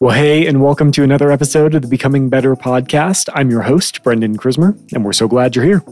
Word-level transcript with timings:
Well, 0.00 0.16
hey, 0.16 0.46
and 0.48 0.60
welcome 0.60 0.90
to 0.92 1.04
another 1.04 1.30
episode 1.30 1.76
of 1.76 1.82
the 1.82 1.88
Becoming 1.88 2.28
Better 2.28 2.56
podcast. 2.56 3.28
I'm 3.34 3.50
your 3.50 3.62
host, 3.62 4.02
Brendan 4.02 4.36
Krismer, 4.36 4.76
and 4.92 5.04
we're 5.04 5.12
so 5.12 5.28
glad 5.28 5.54
you're 5.54 5.64
here. 5.64 5.84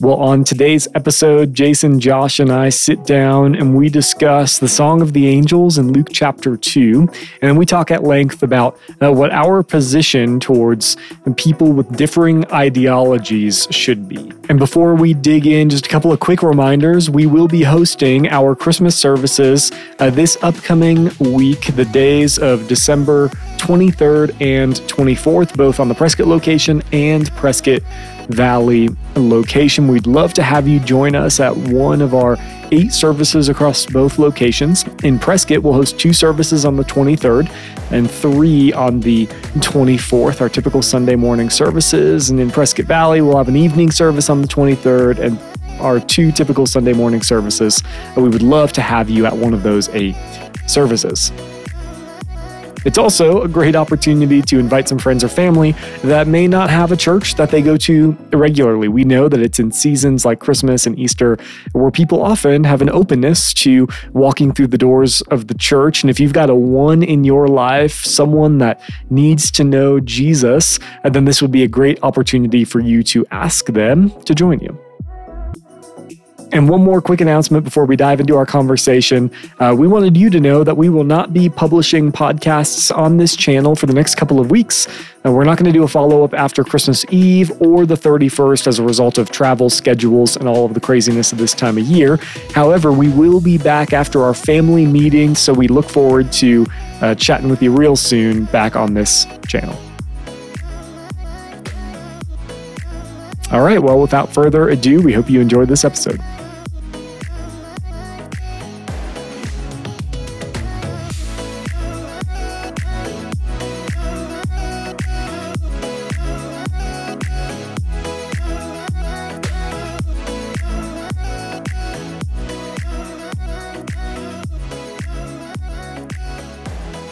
Well, 0.00 0.16
on 0.16 0.42
today's 0.42 0.88
episode, 0.96 1.54
Jason, 1.54 2.00
Josh, 2.00 2.40
and 2.40 2.50
I 2.50 2.68
sit 2.68 3.04
down 3.04 3.54
and 3.54 3.76
we 3.76 3.88
discuss 3.88 4.58
the 4.58 4.66
Song 4.66 5.00
of 5.00 5.12
the 5.12 5.28
Angels 5.28 5.78
in 5.78 5.92
Luke 5.92 6.08
chapter 6.10 6.56
2. 6.56 7.08
And 7.42 7.56
we 7.56 7.64
talk 7.64 7.92
at 7.92 8.02
length 8.02 8.42
about 8.42 8.76
uh, 9.00 9.12
what 9.12 9.30
our 9.30 9.62
position 9.62 10.40
towards 10.40 10.96
people 11.36 11.72
with 11.72 11.96
differing 11.96 12.44
ideologies 12.52 13.68
should 13.70 14.08
be. 14.08 14.32
And 14.48 14.58
before 14.58 14.96
we 14.96 15.14
dig 15.14 15.46
in, 15.46 15.70
just 15.70 15.86
a 15.86 15.88
couple 15.88 16.12
of 16.12 16.18
quick 16.18 16.42
reminders 16.42 17.08
we 17.08 17.26
will 17.26 17.48
be 17.48 17.62
hosting 17.62 18.28
our 18.30 18.56
Christmas 18.56 18.98
services 18.98 19.70
uh, 20.00 20.10
this 20.10 20.36
upcoming 20.42 21.08
week, 21.20 21.66
the 21.76 21.84
days 21.84 22.36
of 22.36 22.66
December 22.66 23.28
23rd 23.58 24.36
and 24.40 24.74
24th, 24.74 25.56
both 25.56 25.78
on 25.78 25.88
the 25.88 25.94
Prescott 25.94 26.26
location 26.26 26.82
and 26.92 27.30
Prescott 27.36 27.80
Valley 28.28 28.88
location. 29.16 29.88
We'd 29.88 30.06
love 30.06 30.34
to 30.34 30.42
have 30.42 30.66
you 30.66 30.80
join 30.80 31.14
us 31.14 31.40
at 31.40 31.56
one 31.56 32.02
of 32.02 32.14
our 32.14 32.36
eight 32.72 32.92
services 32.92 33.48
across 33.48 33.86
both 33.86 34.18
locations. 34.18 34.84
In 35.02 35.18
Prescott, 35.18 35.62
we'll 35.62 35.72
host 35.72 35.98
two 35.98 36.12
services 36.12 36.64
on 36.64 36.76
the 36.76 36.84
23rd 36.84 37.50
and 37.90 38.10
three 38.10 38.72
on 38.72 39.00
the 39.00 39.26
24th, 39.56 40.40
our 40.40 40.48
typical 40.48 40.82
Sunday 40.82 41.16
morning 41.16 41.50
services. 41.50 42.30
And 42.30 42.40
in 42.40 42.50
Prescott 42.50 42.86
Valley, 42.86 43.20
we'll 43.20 43.36
have 43.36 43.48
an 43.48 43.56
evening 43.56 43.90
service 43.90 44.30
on 44.30 44.42
the 44.42 44.48
23rd 44.48 45.18
and 45.18 45.38
our 45.80 46.00
two 46.00 46.32
typical 46.32 46.66
Sunday 46.66 46.92
morning 46.92 47.22
services. 47.22 47.82
And 48.14 48.22
we 48.22 48.28
would 48.28 48.42
love 48.42 48.72
to 48.74 48.82
have 48.82 49.10
you 49.10 49.26
at 49.26 49.36
one 49.36 49.54
of 49.54 49.62
those 49.62 49.88
eight 49.90 50.16
services. 50.66 51.30
It's 52.84 52.98
also 52.98 53.42
a 53.42 53.48
great 53.48 53.74
opportunity 53.74 54.42
to 54.42 54.58
invite 54.58 54.88
some 54.88 54.98
friends 54.98 55.24
or 55.24 55.28
family 55.28 55.72
that 56.02 56.28
may 56.28 56.46
not 56.46 56.68
have 56.68 56.92
a 56.92 56.96
church 56.96 57.34
that 57.36 57.50
they 57.50 57.62
go 57.62 57.76
to 57.78 58.12
regularly. 58.32 58.88
We 58.88 59.04
know 59.04 59.28
that 59.28 59.40
it's 59.40 59.58
in 59.58 59.72
seasons 59.72 60.24
like 60.24 60.38
Christmas 60.38 60.86
and 60.86 60.98
Easter 60.98 61.38
where 61.72 61.90
people 61.90 62.22
often 62.22 62.64
have 62.64 62.82
an 62.82 62.90
openness 62.90 63.54
to 63.54 63.88
walking 64.12 64.52
through 64.52 64.68
the 64.68 64.78
doors 64.78 65.22
of 65.22 65.46
the 65.46 65.54
church. 65.54 66.02
And 66.02 66.10
if 66.10 66.20
you've 66.20 66.34
got 66.34 66.50
a 66.50 66.54
one 66.54 67.02
in 67.02 67.24
your 67.24 67.48
life, 67.48 68.04
someone 68.04 68.58
that 68.58 68.80
needs 69.08 69.50
to 69.52 69.64
know 69.64 69.98
Jesus, 69.98 70.78
then 71.04 71.24
this 71.24 71.40
would 71.40 71.52
be 71.52 71.62
a 71.62 71.68
great 71.68 71.98
opportunity 72.02 72.64
for 72.64 72.80
you 72.80 73.02
to 73.04 73.26
ask 73.30 73.66
them 73.66 74.10
to 74.24 74.34
join 74.34 74.60
you. 74.60 74.83
And 76.54 76.68
one 76.68 76.84
more 76.84 77.02
quick 77.02 77.20
announcement 77.20 77.64
before 77.64 77.84
we 77.84 77.96
dive 77.96 78.20
into 78.20 78.36
our 78.36 78.46
conversation. 78.46 79.28
Uh, 79.58 79.74
we 79.76 79.88
wanted 79.88 80.16
you 80.16 80.30
to 80.30 80.38
know 80.38 80.62
that 80.62 80.76
we 80.76 80.88
will 80.88 81.02
not 81.02 81.32
be 81.34 81.48
publishing 81.48 82.12
podcasts 82.12 82.96
on 82.96 83.16
this 83.16 83.34
channel 83.34 83.74
for 83.74 83.86
the 83.86 83.92
next 83.92 84.14
couple 84.14 84.38
of 84.38 84.52
weeks. 84.52 84.86
Uh, 85.26 85.32
we're 85.32 85.42
not 85.42 85.58
going 85.58 85.66
to 85.66 85.76
do 85.76 85.82
a 85.82 85.88
follow 85.88 86.22
up 86.22 86.32
after 86.32 86.62
Christmas 86.62 87.04
Eve 87.10 87.50
or 87.60 87.84
the 87.86 87.96
31st 87.96 88.68
as 88.68 88.78
a 88.78 88.84
result 88.84 89.18
of 89.18 89.32
travel 89.32 89.68
schedules 89.68 90.36
and 90.36 90.46
all 90.46 90.64
of 90.64 90.74
the 90.74 90.80
craziness 90.80 91.32
of 91.32 91.38
this 91.38 91.54
time 91.54 91.76
of 91.76 91.82
year. 91.82 92.18
However, 92.52 92.92
we 92.92 93.08
will 93.08 93.40
be 93.40 93.58
back 93.58 93.92
after 93.92 94.22
our 94.22 94.32
family 94.32 94.86
meeting, 94.86 95.34
so 95.34 95.52
we 95.52 95.66
look 95.66 95.90
forward 95.90 96.30
to 96.34 96.66
uh, 97.00 97.16
chatting 97.16 97.48
with 97.48 97.64
you 97.64 97.72
real 97.72 97.96
soon 97.96 98.44
back 98.44 98.76
on 98.76 98.94
this 98.94 99.26
channel. 99.48 99.76
All 103.50 103.62
right, 103.62 103.82
well, 103.82 104.00
without 104.00 104.32
further 104.32 104.68
ado, 104.68 105.02
we 105.02 105.12
hope 105.12 105.28
you 105.28 105.40
enjoyed 105.40 105.66
this 105.66 105.84
episode. 105.84 106.20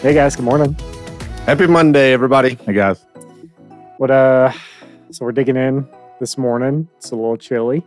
Hey 0.03 0.15
guys, 0.15 0.35
good 0.35 0.45
morning. 0.45 0.75
Happy 1.47 1.67
Monday, 1.67 2.13
everybody. 2.13 2.55
Hey 2.67 2.73
guys. 2.73 3.05
What 3.99 4.11
uh 4.11 4.53
so 5.11 5.25
we're 5.25 5.33
digging 5.33 5.57
in 5.57 5.87
this 6.19 6.37
morning. 6.37 6.89
It's 6.97 7.11
a 7.13 7.15
little 7.17 7.37
chilly. 7.37 7.85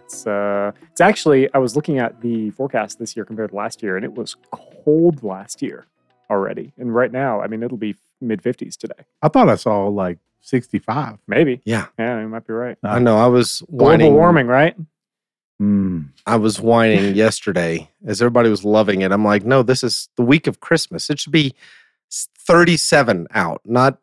It's 0.00 0.26
uh 0.26 0.72
it's 0.90 1.00
actually 1.00 1.52
I 1.54 1.58
was 1.58 1.76
looking 1.76 1.98
at 1.98 2.20
the 2.20 2.50
forecast 2.50 2.98
this 2.98 3.14
year 3.16 3.24
compared 3.24 3.50
to 3.50 3.56
last 3.56 3.82
year 3.82 3.96
and 3.96 4.04
it 4.04 4.12
was 4.12 4.36
cold 4.50 5.22
last 5.22 5.62
year 5.62 5.86
already. 6.28 6.72
And 6.78 6.94
right 6.94 7.12
now, 7.12 7.40
I 7.40 7.46
mean 7.46 7.62
it'll 7.62 7.76
be 7.78 7.94
mid 8.20 8.42
50s 8.42 8.76
today. 8.76 9.04
I 9.22 9.28
thought 9.28 9.48
I 9.48 9.54
saw 9.54 9.86
like 9.86 10.18
65. 10.40 11.18
Maybe. 11.28 11.60
Yeah. 11.64 11.86
Yeah, 11.98 12.20
you 12.20 12.28
might 12.28 12.46
be 12.46 12.54
right. 12.54 12.76
I 12.82 12.98
know. 12.98 13.18
I 13.18 13.26
was 13.26 13.62
Global 13.70 13.86
whining. 13.86 14.14
warming, 14.14 14.46
right? 14.46 14.74
Mm. 15.60 16.08
I 16.26 16.36
was 16.36 16.58
whining 16.60 17.14
yesterday 17.14 17.90
as 18.06 18.22
everybody 18.22 18.48
was 18.48 18.64
loving 18.64 19.02
it. 19.02 19.12
I'm 19.12 19.24
like, 19.24 19.44
no, 19.44 19.62
this 19.62 19.84
is 19.84 20.08
the 20.16 20.22
week 20.22 20.46
of 20.46 20.60
Christmas. 20.60 21.10
It 21.10 21.20
should 21.20 21.32
be 21.32 21.54
37 22.46 23.26
out, 23.32 23.60
not 23.64 23.98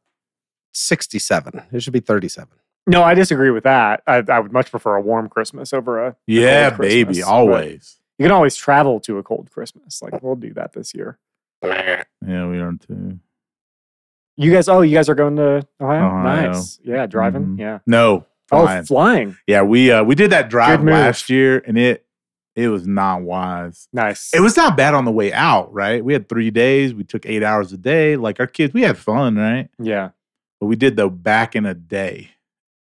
67. 0.74 1.62
It 1.72 1.82
should 1.82 1.94
be 1.94 2.00
37. 2.00 2.48
No, 2.86 3.04
I 3.04 3.14
disagree 3.16 3.50
with 3.52 3.64
that. 3.64 4.02
I, 4.08 4.24
I 4.30 4.40
would 4.40 4.54
much 4.54 4.72
prefer 4.72 4.96
a 4.96 5.02
warm 5.02 5.28
Christmas 5.30 5.74
over 5.74 6.06
a 6.06 6.16
Yeah, 6.28 6.70
cold 6.70 6.82
baby, 6.82 7.06
Christmas, 7.06 7.26
but- 7.26 7.32
always. 7.32 7.94
You 8.20 8.24
can 8.26 8.32
always 8.32 8.56
travel 8.56 9.00
to 9.02 9.20
a 9.20 9.24
cold 9.24 9.52
Christmas. 9.52 10.02
Like 10.02 10.24
we'll 10.24 10.36
do 10.36 10.52
that 10.56 10.74
this 10.74 10.96
year. 10.96 11.20
Yeah, 11.64 12.04
we 12.26 12.58
are 12.60 12.74
too. 12.74 13.20
You 14.38 14.52
guys, 14.52 14.68
oh, 14.68 14.82
you 14.82 14.96
guys 14.96 15.08
are 15.08 15.14
going 15.16 15.36
to 15.36 15.68
Ohio? 15.80 16.08
Ohio. 16.08 16.52
Nice. 16.52 16.80
Yeah, 16.84 17.06
driving. 17.06 17.46
Mhm. 17.58 17.60
Yeah. 17.60 17.80
No, 17.86 18.26
Oh, 18.52 18.64
flying. 18.66 18.86
flying. 18.86 19.38
yeah, 19.48 19.62
we 19.64 19.92
uh 19.92 20.04
we 20.04 20.16
did 20.16 20.32
that 20.32 20.50
drive 20.50 20.84
last 20.84 21.30
year, 21.30 21.62
and 21.66 21.78
it 21.78 22.06
it 22.56 22.70
was 22.70 22.88
not 22.88 23.22
wise. 23.22 23.88
Nice. 23.94 24.34
It 24.34 24.40
was 24.40 24.58
not 24.58 24.76
bad 24.78 24.94
on 24.94 25.06
the 25.06 25.12
way 25.12 25.32
out, 25.34 25.72
right? 25.74 26.04
We 26.04 26.14
had 26.14 26.28
three 26.30 26.50
days. 26.50 26.94
We 26.94 27.04
took 27.04 27.26
eight 27.26 27.44
hours 27.44 27.72
a 27.74 27.78
day. 27.78 28.16
Like 28.16 28.40
our 28.40 28.48
kids, 28.48 28.74
we 28.74 28.82
had 28.82 28.98
fun, 28.98 29.36
right? 29.36 29.70
yeah. 29.80 30.10
But 30.60 30.66
we 30.68 30.76
did 30.76 30.96
the 30.96 31.08
back 31.08 31.56
in 31.56 31.68
a 31.68 31.76
day, 31.76 32.32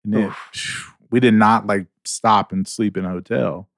and 0.04 0.14
it, 0.14 0.32
we 1.10 1.18
did 1.18 1.34
not 1.34 1.66
like 1.66 1.86
stop 2.04 2.52
and 2.52 2.68
sleep 2.68 2.96
in 2.96 3.04
a 3.04 3.10
hotel. 3.10 3.68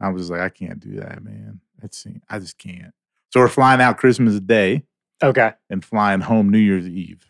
I 0.00 0.10
was 0.10 0.28
like, 0.28 0.40
I 0.40 0.50
can't 0.50 0.78
do 0.80 0.96
that, 0.96 1.22
man. 1.24 1.60
That's 1.80 2.06
I 2.28 2.38
just 2.38 2.58
can't. 2.58 2.92
So 3.32 3.40
we're 3.40 3.48
flying 3.48 3.80
out 3.80 3.96
Christmas 3.96 4.38
Day 4.40 4.82
Okay. 5.22 5.52
and 5.70 5.82
flying 5.84 6.20
home 6.20 6.50
New 6.50 6.58
Year's 6.58 6.86
Eve. 6.86 7.24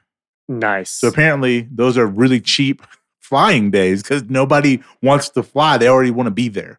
Nice. 0.48 0.90
So 0.90 1.08
apparently, 1.08 1.68
those 1.70 1.96
are 1.96 2.06
really 2.06 2.40
cheap 2.40 2.82
flying 3.24 3.70
days 3.70 4.02
because 4.02 4.24
nobody 4.24 4.82
wants 5.02 5.30
to 5.30 5.42
fly. 5.42 5.78
They 5.78 5.88
already 5.88 6.10
want 6.10 6.26
to 6.26 6.30
be 6.30 6.48
there. 6.48 6.78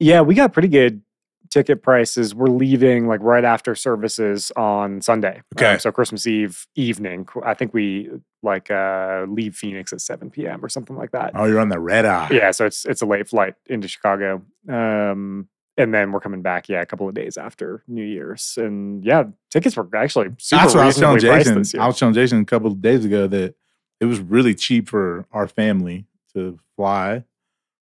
yeah, 0.00 0.20
we 0.20 0.34
got 0.34 0.52
pretty 0.52 0.68
good 0.68 1.02
ticket 1.50 1.82
prices. 1.82 2.34
We're 2.34 2.46
leaving 2.46 3.06
like 3.06 3.20
right 3.22 3.44
after 3.44 3.74
services 3.74 4.50
on 4.56 5.00
Sunday. 5.02 5.42
Okay. 5.54 5.74
Um, 5.74 5.78
so 5.78 5.92
Christmas 5.92 6.26
Eve 6.26 6.66
evening. 6.74 7.28
I 7.44 7.54
think 7.54 7.72
we 7.74 8.10
like 8.42 8.70
uh 8.70 9.26
leave 9.28 9.54
Phoenix 9.54 9.92
at 9.92 10.00
7 10.00 10.30
p.m. 10.30 10.64
or 10.64 10.68
something 10.68 10.96
like 10.96 11.12
that. 11.12 11.32
Oh, 11.34 11.44
you're 11.44 11.60
on 11.60 11.68
the 11.68 11.78
red 11.78 12.04
eye. 12.06 12.28
Yeah, 12.32 12.50
so 12.50 12.66
it's 12.66 12.84
it's 12.84 13.02
a 13.02 13.06
late 13.06 13.28
flight 13.28 13.54
into 13.66 13.86
Chicago. 13.86 14.42
Um 14.68 15.48
and 15.78 15.94
then 15.94 16.12
we're 16.12 16.20
coming 16.20 16.42
back, 16.42 16.68
yeah, 16.68 16.80
a 16.82 16.86
couple 16.86 17.08
of 17.08 17.14
days 17.14 17.36
after 17.38 17.82
New 17.86 18.04
Year's. 18.04 18.54
And 18.58 19.02
yeah, 19.04 19.24
tickets 19.50 19.76
were 19.76 19.88
actually 19.94 20.28
super 20.38 20.62
That's 20.62 20.74
what 20.74 20.82
I 20.82 20.86
was 20.86 20.96
telling 20.96 21.20
Jason. 21.20 21.80
I 21.80 21.86
was 21.86 21.98
telling 21.98 22.14
Jason 22.14 22.40
a 22.40 22.44
couple 22.44 22.70
of 22.70 22.82
days 22.82 23.04
ago 23.04 23.26
that 23.28 23.54
it 24.02 24.06
was 24.06 24.20
really 24.20 24.54
cheap 24.54 24.88
for 24.88 25.24
our 25.32 25.46
family 25.46 26.06
to 26.34 26.58
fly. 26.76 27.24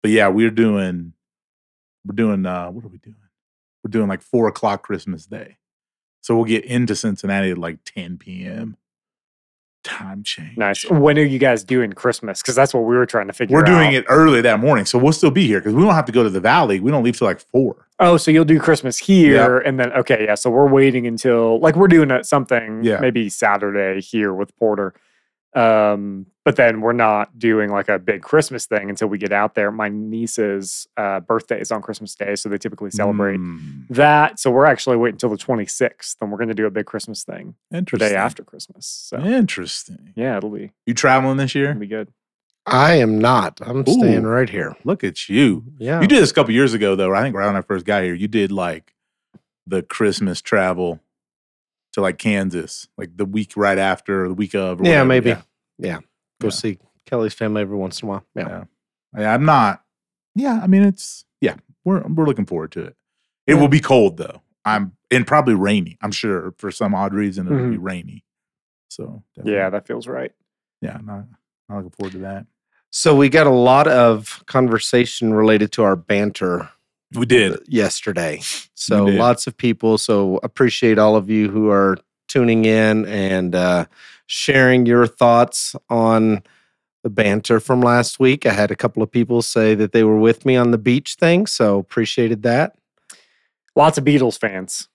But 0.02 0.10
yeah, 0.12 0.28
we're 0.28 0.50
doing 0.50 1.14
we're 2.04 2.14
doing 2.14 2.44
uh 2.46 2.70
what 2.70 2.84
are 2.84 2.88
we 2.88 2.98
doing? 2.98 3.16
We're 3.82 3.90
doing 3.90 4.08
like 4.08 4.20
four 4.22 4.46
o'clock 4.46 4.82
Christmas 4.82 5.26
Day. 5.26 5.56
So 6.20 6.36
we'll 6.36 6.44
get 6.44 6.64
into 6.64 6.94
Cincinnati 6.94 7.50
at 7.50 7.58
like 7.58 7.78
10 7.84 8.18
p.m. 8.18 8.76
Time 9.84 10.22
change. 10.22 10.56
Nice. 10.56 10.88
When 10.88 11.18
are 11.18 11.24
you 11.24 11.40
guys 11.40 11.64
doing 11.64 11.92
Christmas? 11.92 12.40
Because 12.40 12.54
that's 12.54 12.72
what 12.72 12.84
we 12.84 12.94
were 12.94 13.06
trying 13.06 13.26
to 13.26 13.32
figure 13.32 13.56
We're 13.56 13.62
out. 13.64 13.66
doing 13.66 13.92
it 13.94 14.04
early 14.08 14.40
that 14.42 14.60
morning. 14.60 14.84
So 14.84 14.96
we'll 14.98 15.12
still 15.12 15.32
be 15.32 15.48
here 15.48 15.58
because 15.58 15.74
we 15.74 15.82
don't 15.82 15.94
have 15.94 16.04
to 16.04 16.12
go 16.12 16.22
to 16.22 16.30
the 16.30 16.38
valley. 16.40 16.78
We 16.78 16.92
don't 16.92 17.02
leave 17.02 17.18
till 17.18 17.26
like 17.26 17.40
four. 17.40 17.88
Oh, 17.98 18.16
so 18.16 18.30
you'll 18.30 18.44
do 18.44 18.60
Christmas 18.60 18.96
here, 18.98 19.58
and 19.58 19.80
then 19.80 19.92
okay, 19.94 20.24
yeah. 20.26 20.36
So 20.36 20.50
we're 20.50 20.68
waiting 20.68 21.06
until 21.08 21.58
like 21.58 21.74
we're 21.74 21.88
doing 21.88 22.10
something, 22.22 22.84
Yeah. 22.84 23.00
maybe 23.00 23.28
Saturday 23.28 24.00
here 24.00 24.32
with 24.32 24.56
Porter. 24.56 24.94
Um, 25.54 26.26
but 26.44 26.56
then 26.56 26.80
we're 26.80 26.92
not 26.94 27.38
doing 27.38 27.70
like 27.70 27.88
a 27.88 27.98
big 27.98 28.22
Christmas 28.22 28.66
thing 28.66 28.88
until 28.90 29.06
we 29.08 29.18
get 29.18 29.32
out 29.32 29.54
there. 29.54 29.70
My 29.70 29.88
niece's 29.88 30.88
uh, 30.96 31.20
birthday 31.20 31.60
is 31.60 31.70
on 31.70 31.82
Christmas 31.82 32.14
Day, 32.14 32.34
so 32.36 32.48
they 32.48 32.58
typically 32.58 32.90
celebrate 32.90 33.38
Mm, 33.38 33.86
that. 33.90 34.40
So 34.40 34.50
we're 34.50 34.64
actually 34.64 34.96
waiting 34.96 35.14
until 35.16 35.28
the 35.30 35.36
26th, 35.36 36.16
and 36.20 36.30
we're 36.32 36.38
going 36.38 36.48
to 36.48 36.54
do 36.54 36.66
a 36.66 36.70
big 36.70 36.86
Christmas 36.86 37.22
thing 37.22 37.54
the 37.70 37.78
interesting. 37.78 38.08
day 38.08 38.16
after 38.16 38.42
Christmas. 38.42 38.86
So 38.86 39.18
Interesting. 39.20 40.12
yeah, 40.16 40.36
it'll 40.38 40.50
be 40.50 40.72
You 40.86 40.94
traveling 40.94 41.36
this 41.36 41.54
year? 41.54 41.70
it'll 41.70 41.80
be 41.80 41.86
good. 41.86 42.08
I 42.64 42.94
am 42.94 43.18
not. 43.18 43.60
I'm 43.60 43.84
staying 43.86 44.22
right 44.22 44.48
here. 44.48 44.76
Look 44.84 45.02
at 45.04 45.28
you. 45.28 45.64
Yeah. 45.78 46.00
You 46.00 46.06
did 46.06 46.22
this 46.22 46.30
a 46.30 46.34
couple 46.34 46.54
years 46.54 46.74
ago, 46.74 46.94
though. 46.96 47.12
I 47.14 47.20
think 47.20 47.34
right 47.36 47.46
when 47.46 47.56
I 47.56 47.60
first 47.60 47.84
got 47.84 48.04
here, 48.04 48.14
you 48.14 48.28
did 48.28 48.52
like 48.52 48.94
the 49.66 49.82
Christmas 49.82 50.40
travel 50.40 51.00
to 51.92 52.00
like 52.00 52.18
Kansas, 52.18 52.88
like 52.96 53.16
the 53.16 53.24
week 53.24 53.52
right 53.56 53.78
after, 53.78 54.24
or 54.24 54.28
the 54.28 54.34
week 54.34 54.54
of. 54.54 54.80
Or 54.80 54.84
Yeah, 54.84 54.90
whatever. 55.02 55.04
maybe. 55.08 55.28
Yeah. 55.30 55.42
Yeah. 55.78 55.98
Go 56.40 56.46
Yeah. 56.48 56.50
see 56.50 56.78
Kelly's 57.06 57.34
family 57.34 57.62
every 57.62 57.76
once 57.76 58.00
in 58.00 58.08
a 58.08 58.10
while. 58.10 58.24
Yeah. 58.34 58.48
Yeah. 58.48 58.64
Yeah, 59.18 59.34
I'm 59.34 59.44
not. 59.44 59.82
Yeah, 60.34 60.60
I 60.62 60.66
mean 60.66 60.82
it's 60.84 61.24
yeah, 61.40 61.56
we're 61.84 62.00
we're 62.02 62.24
looking 62.26 62.46
forward 62.46 62.72
to 62.72 62.80
it. 62.84 62.96
It 63.46 63.54
Yeah. 63.54 63.60
will 63.60 63.68
be 63.68 63.80
cold 63.80 64.16
though. 64.16 64.40
I'm 64.64 64.92
and 65.10 65.26
probably 65.26 65.54
rainy. 65.54 65.98
I'm 66.00 66.12
sure 66.12 66.54
for 66.56 66.70
some 66.70 66.94
odd 66.94 67.12
reason 67.12 67.46
it'll 67.46 67.68
be 67.70 67.76
Mhm. 67.76 67.82
rainy. 67.82 68.24
So 68.88 69.22
Yeah, 69.44 69.68
that 69.70 69.86
feels 69.86 70.06
right. 70.06 70.32
yeah, 70.80 70.96
I'm 70.98 71.04
not, 71.06 71.24
not 71.68 71.76
looking 71.76 71.90
forward 71.90 72.12
to 72.12 72.18
that. 72.20 72.46
So 72.90 73.14
we 73.16 73.28
got 73.28 73.46
a 73.46 73.50
lot 73.50 73.86
of 73.88 74.42
conversation 74.46 75.34
related 75.34 75.72
to 75.72 75.82
our 75.82 75.96
banter 75.96 76.70
We 77.14 77.26
did. 77.26 77.58
yesterday. 77.68 78.40
So 78.74 79.06
did. 79.06 79.16
lots 79.16 79.46
of 79.46 79.56
people. 79.56 79.96
So 79.96 80.40
appreciate 80.42 80.98
all 80.98 81.14
of 81.14 81.30
you 81.30 81.48
who 81.48 81.70
are 81.70 81.96
tuning 82.26 82.64
in 82.64 83.06
and 83.06 83.54
uh, 83.54 83.84
sharing 84.26 84.86
your 84.86 85.06
thoughts 85.06 85.76
on 85.88 86.42
the 87.04 87.10
banter 87.10 87.60
from 87.60 87.80
last 87.80 88.18
week. 88.18 88.44
I 88.44 88.52
had 88.52 88.72
a 88.72 88.74
couple 88.76 89.04
of 89.04 89.10
people 89.12 89.40
say 89.40 89.76
that 89.76 89.92
they 89.92 90.02
were 90.02 90.18
with 90.18 90.44
me 90.44 90.56
on 90.56 90.72
the 90.72 90.78
beach 90.78 91.14
thing, 91.14 91.46
so 91.46 91.78
appreciated 91.78 92.42
that. 92.42 92.74
Lots 93.76 93.98
of 93.98 94.04
Beatles 94.04 94.36
fans. 94.36 94.88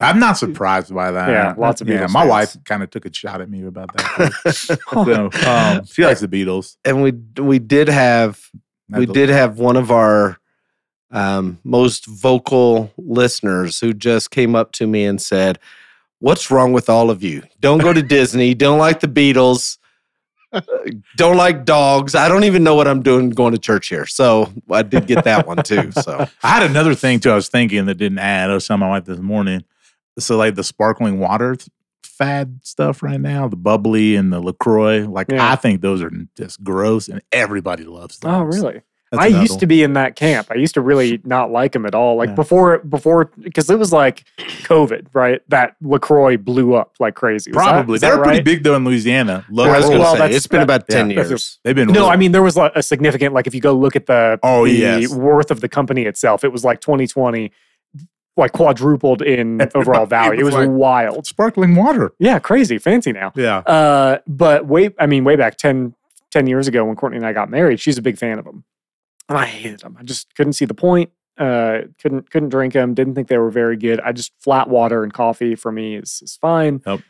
I'm 0.00 0.18
not 0.18 0.36
surprised 0.36 0.92
by 0.92 1.12
that. 1.12 1.28
Yeah, 1.30 1.54
lots 1.56 1.80
of 1.80 1.88
Yeah, 1.88 2.06
Beatles 2.06 2.10
my 2.12 2.20
fans. 2.22 2.30
wife 2.30 2.56
kind 2.64 2.82
of 2.82 2.90
took 2.90 3.06
a 3.06 3.12
shot 3.14 3.40
at 3.40 3.48
me 3.48 3.64
about 3.64 3.92
that. 3.96 4.52
so, 4.90 5.48
um, 5.48 5.84
she 5.86 6.04
likes 6.04 6.20
the 6.20 6.26
Beatles. 6.28 6.76
and 6.84 7.02
we 7.04 7.12
we 7.40 7.60
did 7.60 7.86
have 7.88 8.40
we 8.88 9.06
Not 9.06 9.14
did 9.14 9.28
have 9.28 9.60
one 9.60 9.76
of 9.76 9.92
our 9.92 10.38
um, 11.10 11.58
most 11.64 12.06
vocal 12.06 12.92
listeners 12.98 13.80
who 13.80 13.92
just 13.92 14.30
came 14.30 14.54
up 14.54 14.72
to 14.72 14.86
me 14.86 15.04
and 15.04 15.20
said, 15.20 15.58
"What's 16.20 16.50
wrong 16.50 16.72
with 16.72 16.88
all 16.88 17.10
of 17.10 17.22
you? 17.22 17.42
Don't 17.60 17.78
go 17.78 17.92
to 17.92 18.02
Disney. 18.16 18.54
Don't 18.54 18.78
like 18.78 19.00
the 19.00 19.08
Beatles. 19.08 19.78
uh, 20.52 20.60
Don't 21.16 21.36
like 21.36 21.64
dogs. 21.64 22.14
I 22.14 22.28
don't 22.28 22.44
even 22.44 22.62
know 22.64 22.74
what 22.74 22.88
I'm 22.88 23.02
doing 23.02 23.30
going 23.30 23.52
to 23.52 23.58
church 23.58 23.88
here." 23.88 24.06
So 24.06 24.52
I 24.70 24.82
did 24.82 25.06
get 25.06 25.24
that 25.24 25.46
one 25.46 25.62
too. 25.62 25.90
So 26.02 26.26
I 26.42 26.48
had 26.48 26.62
another 26.70 26.94
thing 26.94 27.20
too. 27.20 27.30
I 27.30 27.34
was 27.34 27.48
thinking 27.48 27.86
that 27.86 27.94
didn't 27.96 28.18
add. 28.18 28.50
I 28.50 28.54
was 28.54 28.66
telling 28.66 28.80
my 28.80 28.88
wife 28.88 29.04
this 29.04 29.18
morning. 29.18 29.64
So 30.18 30.36
like 30.36 30.54
the 30.56 30.64
sparkling 30.64 31.18
water 31.20 31.56
fad 32.02 32.58
stuff 32.64 33.00
right 33.02 33.20
now, 33.20 33.46
the 33.46 33.54
bubbly 33.56 34.16
and 34.16 34.32
the 34.32 34.40
LaCroix. 34.40 35.06
Like 35.06 35.30
Yeah. 35.30 35.52
I 35.52 35.54
think 35.56 35.80
those 35.82 36.02
are 36.02 36.10
just 36.36 36.62
gross, 36.64 37.08
and 37.08 37.22
everybody 37.32 37.84
loves 37.84 38.18
them. 38.18 38.30
Oh, 38.34 38.42
really? 38.42 38.82
That's 39.10 39.22
I 39.22 39.26
another 39.28 39.42
used 39.42 39.60
to 39.60 39.66
be 39.66 39.82
in 39.82 39.94
that 39.94 40.16
camp. 40.16 40.48
I 40.50 40.56
used 40.56 40.74
to 40.74 40.80
really 40.82 41.20
not 41.24 41.50
like 41.50 41.72
them 41.72 41.86
at 41.86 41.94
all. 41.94 42.16
Like 42.16 42.28
Yeah. 42.30 42.34
before, 42.34 42.78
before 42.80 43.30
because 43.40 43.70
it 43.70 43.78
was 43.78 43.92
like 43.92 44.24
COVID, 44.64 45.06
right? 45.14 45.40
That 45.48 45.76
LaCroix 45.80 46.36
blew 46.36 46.74
up 46.74 46.94
like 47.00 47.14
crazy. 47.14 47.50
Was 47.50 47.56
probably 47.56 47.94
is 47.96 48.00
that 48.02 48.14
they're 48.16 48.22
pretty 48.24 48.42
big 48.42 48.64
though 48.64 48.76
in 48.76 48.84
Louisiana. 48.84 49.46
I 49.48 49.52
was 49.52 49.84
going 49.86 49.92
to 49.92 49.98
well, 49.98 50.16
say 50.16 50.30
it's 50.30 50.46
been 50.46 50.58
that- 50.58 50.64
about 50.64 50.88
ten 50.88 51.08
that's 51.08 51.30
years. 51.30 51.58
They've 51.64 51.74
been 51.74 51.88
No, 51.88 52.00
really- 52.00 52.10
I 52.10 52.16
mean 52.16 52.32
there 52.32 52.42
was 52.42 52.56
like 52.56 52.72
a 52.74 52.82
significant 52.82 53.32
like 53.34 53.46
if 53.46 53.54
you 53.54 53.60
go 53.62 53.72
look 53.72 53.96
at 53.96 54.06
the 54.06 54.38
Oh, 54.42 54.64
the 54.66 54.72
yes. 54.72 55.14
worth 55.14 55.50
of 55.50 55.60
the 55.60 55.68
company 55.68 56.02
itself, 56.02 56.44
it 56.44 56.52
was 56.52 56.62
like 56.64 56.80
2020 56.80 57.50
like 58.36 58.52
quadrupled 58.52 59.20
in 59.22 59.60
overall 59.74 60.06
value. 60.06 60.38
It 60.38 60.44
was 60.44 60.54
was 60.54 60.66
like- 60.66 60.76
wild. 60.76 61.26
sparkling 61.26 61.74
water. 61.74 62.12
Yeah, 62.18 62.38
crazy, 62.38 62.78
fancy 62.78 63.12
now. 63.12 63.32
Yeah, 63.34 63.58
Uh, 63.58 64.18
but 64.28 64.66
way, 64.66 64.90
I 65.00 65.06
mean, 65.06 65.24
way 65.24 65.34
back 65.34 65.56
10, 65.56 65.94
10 66.30 66.46
years 66.46 66.68
ago 66.68 66.84
when 66.84 66.94
Courtney 66.94 67.16
and 67.16 67.26
I 67.26 67.32
got 67.32 67.50
married, 67.50 67.80
she's 67.80 67.98
a 67.98 68.02
big 68.02 68.16
fan 68.16 68.38
of 68.38 68.44
them, 68.44 68.62
and 69.28 69.38
I 69.38 69.46
hated 69.46 69.80
them. 69.80 69.96
I 69.98 70.02
just 70.02 70.34
couldn't 70.34 70.54
see 70.54 70.64
the 70.64 70.74
point. 70.74 71.10
Uh, 71.36 71.82
couldn't 72.00 72.30
couldn't 72.30 72.48
drink 72.48 72.72
them. 72.72 72.94
Didn't 72.94 73.14
think 73.14 73.28
they 73.28 73.38
were 73.38 73.50
very 73.50 73.76
good. 73.76 74.00
I 74.00 74.12
just 74.12 74.32
flat 74.40 74.68
water 74.68 75.04
and 75.04 75.12
coffee 75.12 75.54
for 75.54 75.70
me 75.70 75.96
is 75.96 76.20
is 76.22 76.36
fine. 76.36 76.82
Yep. 76.84 77.00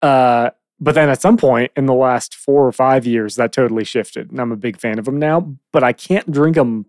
Uh, 0.00 0.50
but 0.78 0.94
then 0.94 1.08
at 1.08 1.20
some 1.20 1.36
point 1.36 1.72
in 1.76 1.86
the 1.86 1.94
last 1.94 2.34
four 2.34 2.66
or 2.66 2.72
five 2.72 3.06
years, 3.06 3.36
that 3.36 3.52
totally 3.52 3.84
shifted, 3.84 4.30
and 4.30 4.40
I'm 4.40 4.52
a 4.52 4.56
big 4.56 4.78
fan 4.78 4.98
of 4.98 5.06
them 5.06 5.18
now. 5.18 5.56
But 5.72 5.82
I 5.82 5.92
can't 5.92 6.30
drink 6.30 6.56
them 6.56 6.86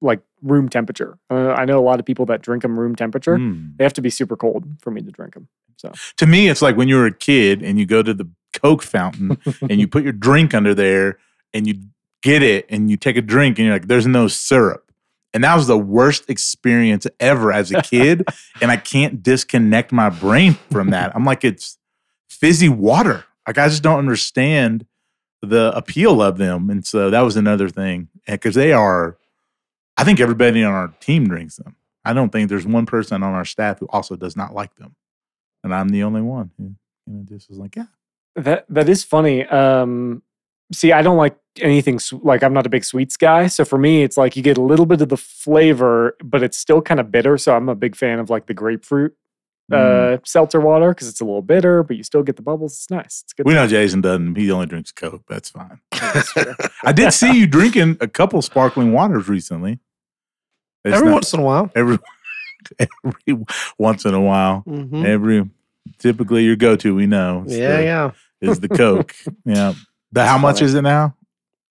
like 0.00 0.20
room 0.42 0.68
temperature. 0.68 1.18
Uh, 1.30 1.52
I 1.52 1.64
know 1.64 1.78
a 1.78 1.84
lot 1.84 2.00
of 2.00 2.06
people 2.06 2.26
that 2.26 2.42
drink 2.42 2.62
them 2.62 2.78
room 2.78 2.96
temperature. 2.96 3.36
Mm. 3.36 3.76
They 3.76 3.84
have 3.84 3.92
to 3.94 4.02
be 4.02 4.10
super 4.10 4.36
cold 4.36 4.64
for 4.80 4.90
me 4.90 5.00
to 5.02 5.10
drink 5.10 5.34
them. 5.34 5.48
So 5.76 5.92
To 6.18 6.26
me, 6.26 6.48
it's 6.48 6.62
like 6.62 6.76
when 6.76 6.88
you 6.88 6.96
were 6.96 7.06
a 7.06 7.14
kid 7.14 7.62
and 7.62 7.78
you 7.78 7.86
go 7.86 8.02
to 8.02 8.12
the 8.12 8.28
Coke 8.52 8.82
fountain 8.82 9.38
and 9.62 9.80
you 9.80 9.88
put 9.88 10.02
your 10.02 10.12
drink 10.12 10.54
under 10.54 10.74
there 10.74 11.18
and 11.54 11.66
you 11.66 11.74
get 12.22 12.42
it 12.42 12.66
and 12.68 12.90
you 12.90 12.96
take 12.96 13.16
a 13.16 13.22
drink 13.22 13.58
and 13.58 13.66
you're 13.66 13.74
like, 13.74 13.88
there's 13.88 14.06
no 14.06 14.28
syrup. 14.28 14.90
And 15.34 15.44
that 15.44 15.54
was 15.54 15.66
the 15.66 15.78
worst 15.78 16.28
experience 16.28 17.06
ever 17.18 17.52
as 17.52 17.70
a 17.72 17.82
kid. 17.82 18.24
and 18.60 18.70
I 18.70 18.76
can't 18.76 19.22
disconnect 19.22 19.92
my 19.92 20.10
brain 20.10 20.58
from 20.70 20.90
that. 20.90 21.14
I'm 21.14 21.24
like, 21.24 21.44
it's 21.44 21.78
fizzy 22.28 22.68
water. 22.68 23.24
Like, 23.46 23.58
I 23.58 23.68
just 23.68 23.82
don't 23.82 23.98
understand 23.98 24.86
the 25.40 25.72
appeal 25.74 26.22
of 26.22 26.38
them. 26.38 26.70
And 26.70 26.86
so 26.86 27.10
that 27.10 27.22
was 27.22 27.36
another 27.36 27.68
thing. 27.68 28.08
Because 28.26 28.54
they 28.54 28.72
are, 28.72 29.16
I 29.96 30.04
think 30.04 30.20
everybody 30.20 30.62
on 30.62 30.72
our 30.72 30.88
team 31.00 31.26
drinks 31.26 31.56
them. 31.56 31.76
I 32.04 32.12
don't 32.12 32.30
think 32.30 32.48
there's 32.48 32.66
one 32.66 32.86
person 32.86 33.22
on 33.22 33.32
our 33.32 33.44
staff 33.44 33.78
who 33.78 33.86
also 33.88 34.16
does 34.16 34.36
not 34.36 34.52
like 34.52 34.74
them. 34.76 34.96
And 35.64 35.74
I'm 35.74 35.88
the 35.88 36.02
only 36.02 36.22
one 36.22 36.50
who 36.58 36.74
you 37.06 37.14
know, 37.14 37.24
just 37.24 37.48
was 37.48 37.58
like, 37.58 37.76
yeah. 37.76 37.86
That 38.34 38.64
that 38.70 38.88
is 38.88 39.04
funny. 39.04 39.44
Um, 39.44 40.22
see, 40.72 40.92
I 40.92 41.02
don't 41.02 41.18
like 41.18 41.36
anything 41.60 42.00
like 42.22 42.42
I'm 42.42 42.52
not 42.54 42.66
a 42.66 42.70
big 42.70 42.84
sweets 42.84 43.16
guy. 43.16 43.46
So 43.46 43.64
for 43.64 43.78
me, 43.78 44.02
it's 44.02 44.16
like 44.16 44.36
you 44.36 44.42
get 44.42 44.56
a 44.58 44.62
little 44.62 44.86
bit 44.86 45.00
of 45.00 45.08
the 45.08 45.16
flavor, 45.16 46.16
but 46.24 46.42
it's 46.42 46.56
still 46.56 46.80
kind 46.82 46.98
of 47.00 47.10
bitter. 47.10 47.36
So 47.38 47.54
I'm 47.54 47.68
a 47.68 47.74
big 47.74 47.94
fan 47.96 48.18
of 48.18 48.30
like 48.30 48.46
the 48.46 48.54
grapefruit 48.54 49.14
Mm. 49.70 50.14
uh, 50.16 50.18
seltzer 50.24 50.60
water 50.60 50.88
because 50.90 51.08
it's 51.08 51.20
a 51.20 51.24
little 51.24 51.40
bitter, 51.40 51.82
but 51.84 51.96
you 51.96 52.02
still 52.02 52.24
get 52.24 52.34
the 52.36 52.42
bubbles. 52.42 52.74
It's 52.74 52.90
nice. 52.90 53.22
It's 53.24 53.32
good. 53.32 53.46
We 53.46 53.54
know 53.54 53.66
Jason 53.68 54.00
doesn't. 54.00 54.34
He 54.36 54.50
only 54.50 54.66
drinks 54.66 54.90
Coke. 54.90 55.22
That's 55.28 55.50
fine. 55.50 55.78
That's 55.92 56.32
true. 56.32 56.54
I 56.84 56.90
did 56.92 57.12
see 57.12 57.32
you 57.38 57.46
drinking 57.46 57.96
a 58.00 58.08
couple 58.08 58.42
sparkling 58.42 58.92
waters 58.92 59.28
recently. 59.28 59.78
It's 60.84 60.96
Every 60.96 61.06
not- 61.08 61.14
once 61.14 61.32
in 61.32 61.40
a 61.40 61.42
while. 61.44 61.70
every 61.76 61.98
every 62.78 63.44
once 63.78 64.04
in 64.04 64.14
a 64.14 64.20
while. 64.20 64.64
Mhm. 64.66 65.04
Every 65.06 65.48
typically 65.98 66.44
your 66.44 66.56
go 66.56 66.74
to 66.76 66.94
we 66.94 67.06
know 67.06 67.44
Yeah, 67.46 67.76
the, 67.76 67.82
yeah. 67.84 68.10
is 68.40 68.60
the 68.60 68.68
Coke. 68.82 69.14
yeah. 69.44 69.74
The 70.10 70.26
how 70.26 70.32
That's 70.34 70.42
much 70.42 70.56
funny. 70.56 70.66
is 70.66 70.74
it 70.74 70.82
now? 70.82 71.16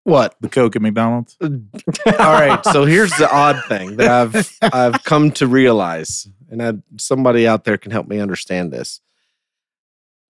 What? 0.04 0.34
The 0.40 0.48
Coke 0.48 0.74
at 0.76 0.82
McDonald's? 0.82 1.36
Uh, 1.40 1.50
all 2.18 2.32
right. 2.32 2.64
So 2.66 2.84
here's 2.84 3.12
the 3.12 3.30
odd 3.32 3.62
thing 3.68 3.96
that 3.96 4.10
I've 4.10 4.58
I've 4.74 5.04
come 5.04 5.30
to 5.32 5.46
realize, 5.46 6.28
and 6.50 6.62
I, 6.62 6.72
somebody 6.98 7.46
out 7.46 7.64
there 7.64 7.78
can 7.78 7.92
help 7.92 8.08
me 8.08 8.18
understand 8.18 8.72
this. 8.72 9.00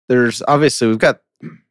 There's 0.09 0.43
obviously 0.47 0.89
we've 0.89 0.99
got 0.99 1.21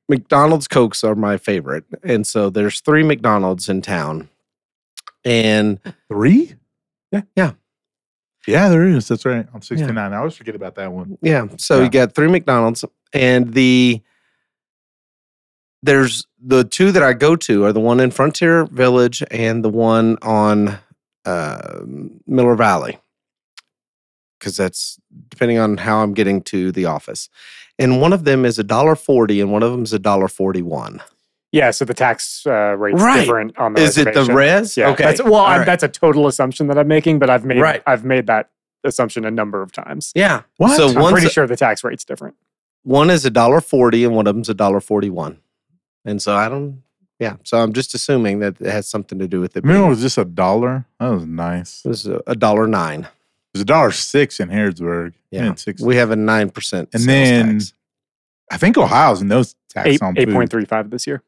McDonald's 0.10 0.68
Cokes 0.68 1.04
are 1.04 1.16
my 1.16 1.38
favorite, 1.38 1.84
and 2.04 2.26
so 2.26 2.50
there's 2.50 2.80
three 2.82 3.04
McDonald's 3.04 3.70
in 3.70 3.82
town, 3.82 4.30
and 5.24 5.80
Three? 6.08 6.56
Yeah. 7.12 7.22
Yeah. 7.36 7.52
Yeah, 8.48 8.70
there 8.70 8.88
is. 8.88 9.08
That's 9.08 9.24
right. 9.26 9.46
I'm 9.54 9.62
69. 9.62 9.96
I 9.96 10.18
always 10.18 10.36
forget 10.36 10.56
about 10.56 10.74
that 10.76 10.92
one. 10.92 11.18
yeah, 11.22 11.46
so 11.58 11.78
Yeah. 11.78 11.84
you 11.84 11.90
got 11.92 12.16
three 12.16 12.28
McDonald's, 12.28 12.84
and 13.14 13.54
the 13.54 14.02
there's 15.84 16.28
the 16.44 16.64
two 16.64 16.92
that 16.92 17.04
I 17.04 17.14
go 17.14 17.36
to 17.36 17.66
are 17.66 17.74
the 17.74 17.80
one 17.80 18.00
in 18.00 18.12
Frontier 18.12 18.66
Village 18.66 19.24
and 19.32 19.64
the 19.64 19.70
one 19.70 20.18
on 20.22 20.78
uh, 21.26 21.82
Miller 22.28 22.56
Valley, 22.56 23.00
because 24.40 24.58
that's 24.58 25.00
depending 25.30 25.58
on 25.58 25.78
how 25.78 26.02
I'm 26.04 26.14
getting 26.14 26.42
to 26.44 26.72
the 26.72 26.86
office. 26.86 27.30
And 27.80 28.00
one 28.02 28.14
of 28.14 28.24
them 28.26 28.46
is 28.46 28.60
a 28.60 28.64
dollar 28.64 28.96
forty, 28.96 29.42
and 29.42 29.52
one 29.52 29.64
of 29.64 29.72
them 29.72 29.84
is 29.84 29.94
a 29.94 30.00
dollar 30.00 30.28
forty-one. 30.28 31.02
yeah. 31.52 31.72
So 31.72 31.86
the 31.86 31.94
tax 31.94 32.46
uh, 32.46 32.76
rate's 32.78 33.02
Right. 33.02 33.22
different 33.22 33.58
on 33.58 33.74
the 33.74 33.82
Is 33.82 33.98
it 33.98 34.14
the 34.14 34.26
res? 34.26 34.78
Yeah. 34.78 34.90
Okay. 34.90 35.04
That's, 35.04 35.24
well, 35.24 35.44
right. 35.46 35.66
that's 35.66 35.84
a 35.84 35.88
total 35.88 36.28
assumption 36.28 36.68
that 36.68 36.78
I'm 36.78 36.88
making, 36.88 37.20
but 37.20 37.30
I've 37.30 37.46
made 37.46 37.60
Right. 37.60 37.82
I've 37.88 38.06
made 38.06 38.28
that 38.28 38.50
assumption 38.84 39.26
a 39.26 39.32
number 39.32 39.62
of 39.62 39.72
times. 39.72 40.12
yeah. 40.16 40.42
What? 40.58 40.76
So 40.78 40.88
I'm 40.90 41.12
pretty 41.12 41.30
sure 41.30 41.46
the 41.48 41.56
tax 41.56 41.84
rate's 41.84 42.04
different. 42.06 42.36
one 42.84 43.10
is 43.10 43.26
a 43.26 43.30
dollar 43.32 43.62
forty, 43.62 44.04
and 44.04 44.16
one 44.16 44.28
of 44.28 44.36
them's 44.36 44.50
a 44.50 44.54
dollar 44.54 44.80
forty-one. 44.80 45.40
And 46.06 46.22
so 46.22 46.36
I 46.36 46.50
don't. 46.50 46.84
Yeah. 47.20 47.36
So 47.44 47.58
I'm 47.62 47.74
just 47.74 47.94
assuming 47.94 48.40
that 48.40 48.60
it 48.60 48.72
has 48.72 48.88
something 48.88 49.20
to 49.20 49.28
do 49.28 49.40
with 49.40 49.56
it. 49.56 49.64
Remember, 49.64 49.86
it 49.86 49.90
was 49.90 50.02
just 50.02 50.18
a 50.18 50.26
dollar? 50.26 50.86
That 51.00 51.10
was 51.10 51.26
nice. 51.26 51.82
It 51.86 51.90
was 51.90 52.08
a 52.08 52.22
a 52.28 52.36
dollar 52.36 52.66
nine. 52.68 53.02
It 53.02 53.54
was 53.54 53.62
a 53.62 53.66
dollar 53.66 53.92
six 53.92 54.40
in 54.40 54.50
Harrodsburg. 54.50 55.14
Yeah. 55.30 55.44
And 55.46 55.60
six. 55.60 55.82
We 55.82 55.98
have 55.98 56.10
a 56.12 56.16
nine 56.16 56.50
percent. 56.50 56.90
And 56.94 57.04
then- 57.04 57.62
I 58.52 58.58
think 58.58 58.78
Ohio's 58.78 59.24
no 59.24 59.44
tax 59.70 59.88
Eight 59.88 60.02
on 60.02 60.18
eight 60.18 60.26
food. 60.28 60.34
point 60.34 60.50
three 60.50 60.66
five 60.66 60.90
this 60.90 61.08
year. 61.08 61.22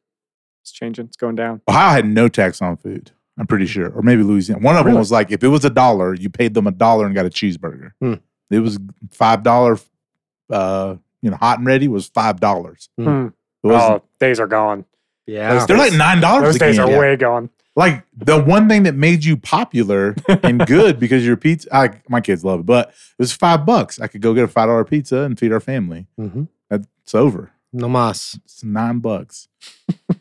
It's 0.61 0.71
changing. 0.71 1.05
It's 1.05 1.15
going 1.17 1.35
down. 1.35 1.61
Ohio 1.69 1.91
had 1.91 2.05
no 2.05 2.27
tax 2.27 2.61
on 2.61 2.75
food. 2.77 3.11
I'm 3.37 3.47
pretty 3.47 3.65
sure, 3.65 3.89
or 3.89 4.01
maybe 4.01 4.23
Louisiana. 4.23 4.61
One 4.61 4.75
of 4.77 4.85
them 4.85 4.93
was 4.95 5.11
like, 5.11 5.31
if 5.31 5.43
it 5.43 5.47
was 5.47 5.63
a 5.65 5.69
dollar, 5.69 6.13
you 6.13 6.29
paid 6.29 6.53
them 6.53 6.67
a 6.67 6.71
dollar 6.71 7.05
and 7.05 7.15
got 7.15 7.25
a 7.25 7.29
cheeseburger. 7.29 7.91
Hmm. 8.01 8.15
It 8.51 8.59
was 8.59 8.77
five 9.11 9.41
dollar, 9.43 9.79
uh, 10.49 10.95
you 11.21 11.31
know, 11.31 11.37
hot 11.37 11.57
and 11.59 11.67
ready 11.67 11.87
was 11.87 12.07
five 12.07 12.39
dollars. 12.39 12.89
Hmm. 12.97 13.29
Oh, 13.63 14.01
days 14.19 14.39
are 14.39 14.47
gone. 14.47 14.85
yeah, 15.25 15.65
they're 15.65 15.77
like 15.77 15.93
nine 15.93 16.19
dollars. 16.19 16.53
Those 16.53 16.59
days 16.59 16.79
are 16.79 16.89
yeah. 16.89 16.99
way 16.99 17.15
gone. 17.15 17.49
like 17.75 18.03
the 18.15 18.41
one 18.41 18.67
thing 18.67 18.83
that 18.83 18.95
made 18.95 19.23
you 19.23 19.37
popular 19.37 20.15
and 20.27 20.65
good 20.67 20.99
because 20.99 21.25
your 21.25 21.37
pizza. 21.37 21.73
I, 21.75 22.01
my 22.09 22.21
kids 22.21 22.43
love 22.43 22.61
it, 22.61 22.65
but 22.65 22.89
it 22.89 22.95
was 23.19 23.31
five 23.31 23.65
bucks. 23.65 23.99
I 23.99 24.07
could 24.07 24.21
go 24.21 24.33
get 24.33 24.43
a 24.43 24.47
five 24.47 24.67
dollar 24.67 24.83
pizza 24.83 25.19
and 25.19 25.39
feed 25.39 25.51
our 25.51 25.59
family. 25.59 26.07
Mm-hmm. 26.19 26.43
It's 26.71 27.15
over. 27.15 27.51
No 27.73 27.89
mas. 27.89 28.39
It's 28.45 28.63
nine 28.63 28.99
bucks. 28.99 29.47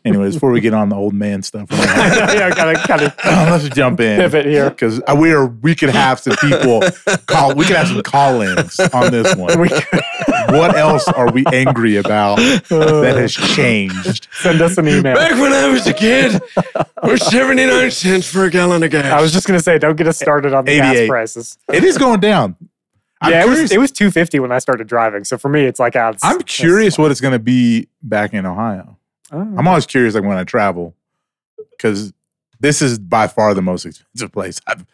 Anyways, 0.03 0.33
before 0.33 0.51
we 0.51 0.59
get 0.59 0.73
on 0.73 0.89
the 0.89 0.95
old 0.95 1.13
man 1.13 1.43
stuff, 1.43 1.67
yeah, 1.71 2.49
gotta 2.49 2.73
kind 2.87 3.01
of 3.03 3.13
oh, 3.23 3.47
let's 3.51 3.69
jump 3.69 3.99
in 3.99 4.19
pivot 4.19 4.45
here. 4.45 4.69
because 4.69 5.01
we 5.17 5.31
are. 5.31 5.45
We 5.45 5.75
could 5.75 5.89
have 5.89 6.19
some 6.19 6.35
people 6.37 6.81
call. 7.27 7.55
We 7.55 7.65
could 7.65 7.77
have 7.77 7.87
some 7.87 8.01
call-ins 8.01 8.79
on 8.79 9.11
this 9.11 9.35
one. 9.35 9.57
What 10.49 10.75
else 10.75 11.07
are 11.07 11.31
we 11.31 11.45
angry 11.53 11.95
about 11.95 12.37
that 12.37 13.15
has 13.17 13.37
uh, 13.37 13.47
changed? 13.55 14.27
send 14.33 14.61
us 14.61 14.77
an 14.77 14.87
email. 14.87 15.15
Back 15.15 15.39
when 15.39 15.53
I 15.53 15.67
was 15.67 15.87
a 15.87 15.93
kid, 15.93 16.41
it 16.65 16.87
was 17.03 17.25
79 17.27 17.91
cents 17.91 18.29
for 18.29 18.45
a 18.45 18.49
gallon 18.49 18.83
of 18.83 18.91
gas. 18.91 19.05
I 19.05 19.21
was 19.21 19.31
just 19.31 19.47
gonna 19.47 19.61
say, 19.61 19.77
don't 19.77 19.95
get 19.95 20.07
us 20.07 20.17
started 20.17 20.53
on 20.53 20.65
the 20.65 20.77
gas 20.77 21.07
prices. 21.07 21.57
It 21.71 21.83
is 21.83 21.97
going 21.97 22.19
down. 22.19 22.57
I'm 23.23 23.31
yeah, 23.31 23.45
it 23.45 23.49
was 23.49 23.71
it 23.71 23.79
was 23.79 23.91
two 23.91 24.11
fifty 24.11 24.39
when 24.39 24.51
I 24.51 24.59
started 24.59 24.85
driving. 24.85 25.23
So 25.23 25.37
for 25.37 25.47
me, 25.47 25.63
it's 25.63 25.79
like 25.79 25.95
ah, 25.95 26.09
odds. 26.09 26.19
I'm 26.23 26.41
curious 26.41 26.97
what 26.97 27.09
it's 27.09 27.21
going 27.21 27.31
to 27.31 27.39
be 27.39 27.87
back 28.01 28.33
in 28.33 28.45
Ohio. 28.45 28.97
Oh, 29.31 29.39
I'm 29.39 29.67
always 29.67 29.85
curious, 29.85 30.13
like 30.13 30.25
when 30.25 30.37
I 30.37 30.43
travel, 30.43 30.93
because 31.71 32.11
this 32.59 32.81
is 32.81 32.99
by 32.99 33.27
far 33.27 33.53
the 33.53 33.61
most 33.61 33.85
expensive 33.85 34.31
place 34.33 34.59
I've 34.67 34.85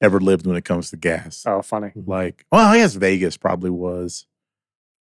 ever 0.00 0.18
lived 0.18 0.46
when 0.46 0.56
it 0.56 0.64
comes 0.64 0.90
to 0.90 0.96
gas. 0.96 1.44
oh, 1.46 1.60
funny. 1.60 1.92
Like, 1.94 2.46
well, 2.50 2.66
I 2.66 2.78
guess 2.78 2.94
Vegas 2.94 3.36
probably 3.36 3.70
was. 3.70 4.26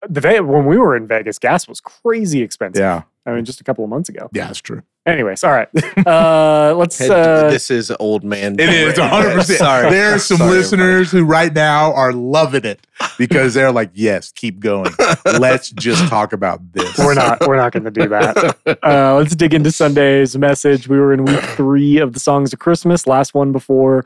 The 0.08 0.44
when 0.46 0.66
we 0.66 0.78
were 0.78 0.98
in 0.98 1.08
Vegas, 1.08 1.40
gas 1.40 1.68
was 1.68 1.80
crazy 1.80 2.42
expensive. 2.42 2.82
Yeah, 2.82 3.04
I 3.26 3.32
mean, 3.32 3.46
just 3.46 3.62
a 3.62 3.64
couple 3.64 3.84
of 3.84 3.90
months 3.90 4.10
ago. 4.10 4.30
yeah, 4.34 4.48
that's 4.48 4.60
true. 4.60 4.84
Anyways, 5.06 5.44
all 5.44 5.52
right. 5.52 5.68
Uh, 6.06 6.74
let's. 6.76 7.00
Uh, 7.00 7.50
this 7.50 7.72
is 7.72 7.92
old 8.00 8.24
man. 8.24 8.60
It 8.60 8.68
is 8.70 9.00
100. 9.00 9.36
percent 9.36 9.60
Sorry. 9.60 9.90
There 9.90 10.14
are 10.16 10.20
some 10.20 10.38
Sorry, 10.38 10.52
listeners 10.52 11.12
who 11.12 11.24
right 11.24 11.54
now 11.54 11.94
are 11.94 12.12
loving 12.12 12.66
it 12.66 12.86
because 13.18 13.54
they're 13.54 13.72
like, 13.72 13.92
"Yes, 13.94 14.32
keep 14.34 14.60
going. 14.60 14.92
Let's 15.40 15.70
just 15.72 16.08
talk 16.10 16.34
about 16.34 16.74
this." 16.74 16.98
we're 16.98 17.14
not. 17.14 17.46
We're 17.48 17.56
not 17.56 17.72
going 17.72 17.86
to 17.86 17.92
do 17.92 18.10
that. 18.10 18.58
Uh, 18.84 19.16
let's 19.16 19.36
dig 19.36 19.54
into 19.54 19.72
Sunday's 19.72 20.38
message. 20.38 20.88
We 20.88 20.98
were 21.00 21.14
in 21.14 21.26
week 21.26 21.40
three 21.42 21.98
of 22.00 22.14
the 22.14 22.20
songs 22.20 22.52
of 22.52 22.60
Christmas. 22.60 23.08
Last 23.08 23.34
one 23.34 23.52
before 23.52 24.06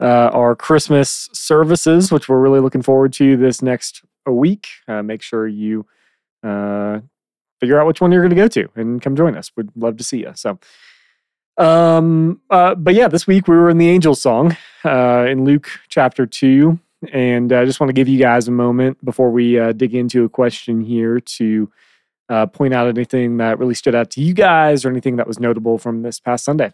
uh, 0.00 0.30
our 0.32 0.54
Christmas 0.54 1.28
services, 1.32 2.10
which 2.12 2.28
we're 2.28 2.40
really 2.40 2.60
looking 2.60 2.82
forward 2.82 3.12
to 3.14 3.36
this 3.36 3.62
next 3.62 4.02
a 4.26 4.32
week. 4.32 4.68
Uh, 4.88 5.02
make 5.02 5.22
sure 5.22 5.46
you 5.46 5.86
uh, 6.42 7.00
figure 7.60 7.80
out 7.80 7.86
which 7.86 8.00
one 8.00 8.10
you're 8.10 8.22
going 8.22 8.30
to 8.30 8.36
go 8.36 8.48
to 8.48 8.68
and 8.74 9.00
come 9.00 9.14
join 9.14 9.36
us. 9.36 9.50
We'd 9.56 9.70
love 9.76 9.96
to 9.98 10.04
see 10.04 10.20
you. 10.20 10.32
So. 10.34 10.58
Um, 11.56 12.40
uh, 12.48 12.74
but 12.74 12.94
yeah, 12.94 13.08
this 13.08 13.26
week 13.26 13.46
we 13.46 13.54
were 13.54 13.68
in 13.68 13.76
the 13.76 13.88
angel 13.88 14.14
song 14.14 14.56
uh, 14.84 15.26
in 15.28 15.44
Luke 15.44 15.68
chapter 15.88 16.24
2. 16.24 16.78
And 17.12 17.52
I 17.52 17.64
just 17.64 17.80
want 17.80 17.88
to 17.88 17.94
give 17.94 18.08
you 18.08 18.18
guys 18.18 18.48
a 18.48 18.50
moment 18.50 19.02
before 19.04 19.30
we 19.30 19.58
uh, 19.58 19.72
dig 19.72 19.94
into 19.94 20.24
a 20.24 20.28
question 20.28 20.80
here 20.80 21.20
to 21.20 21.70
uh, 22.30 22.46
point 22.46 22.72
out 22.72 22.86
anything 22.86 23.38
that 23.38 23.58
really 23.58 23.74
stood 23.74 23.94
out 23.94 24.10
to 24.12 24.22
you 24.22 24.32
guys 24.32 24.84
or 24.84 24.88
anything 24.88 25.16
that 25.16 25.26
was 25.26 25.38
notable 25.38 25.78
from 25.78 26.02
this 26.02 26.20
past 26.20 26.44
Sunday. 26.44 26.72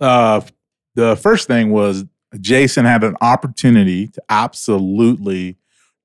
uh, 0.00 0.40
the 0.94 1.16
first 1.16 1.46
thing 1.46 1.70
was 1.70 2.04
Jason 2.40 2.84
had 2.84 3.04
an 3.04 3.16
opportunity 3.20 4.08
to 4.08 4.22
absolutely 4.28 5.56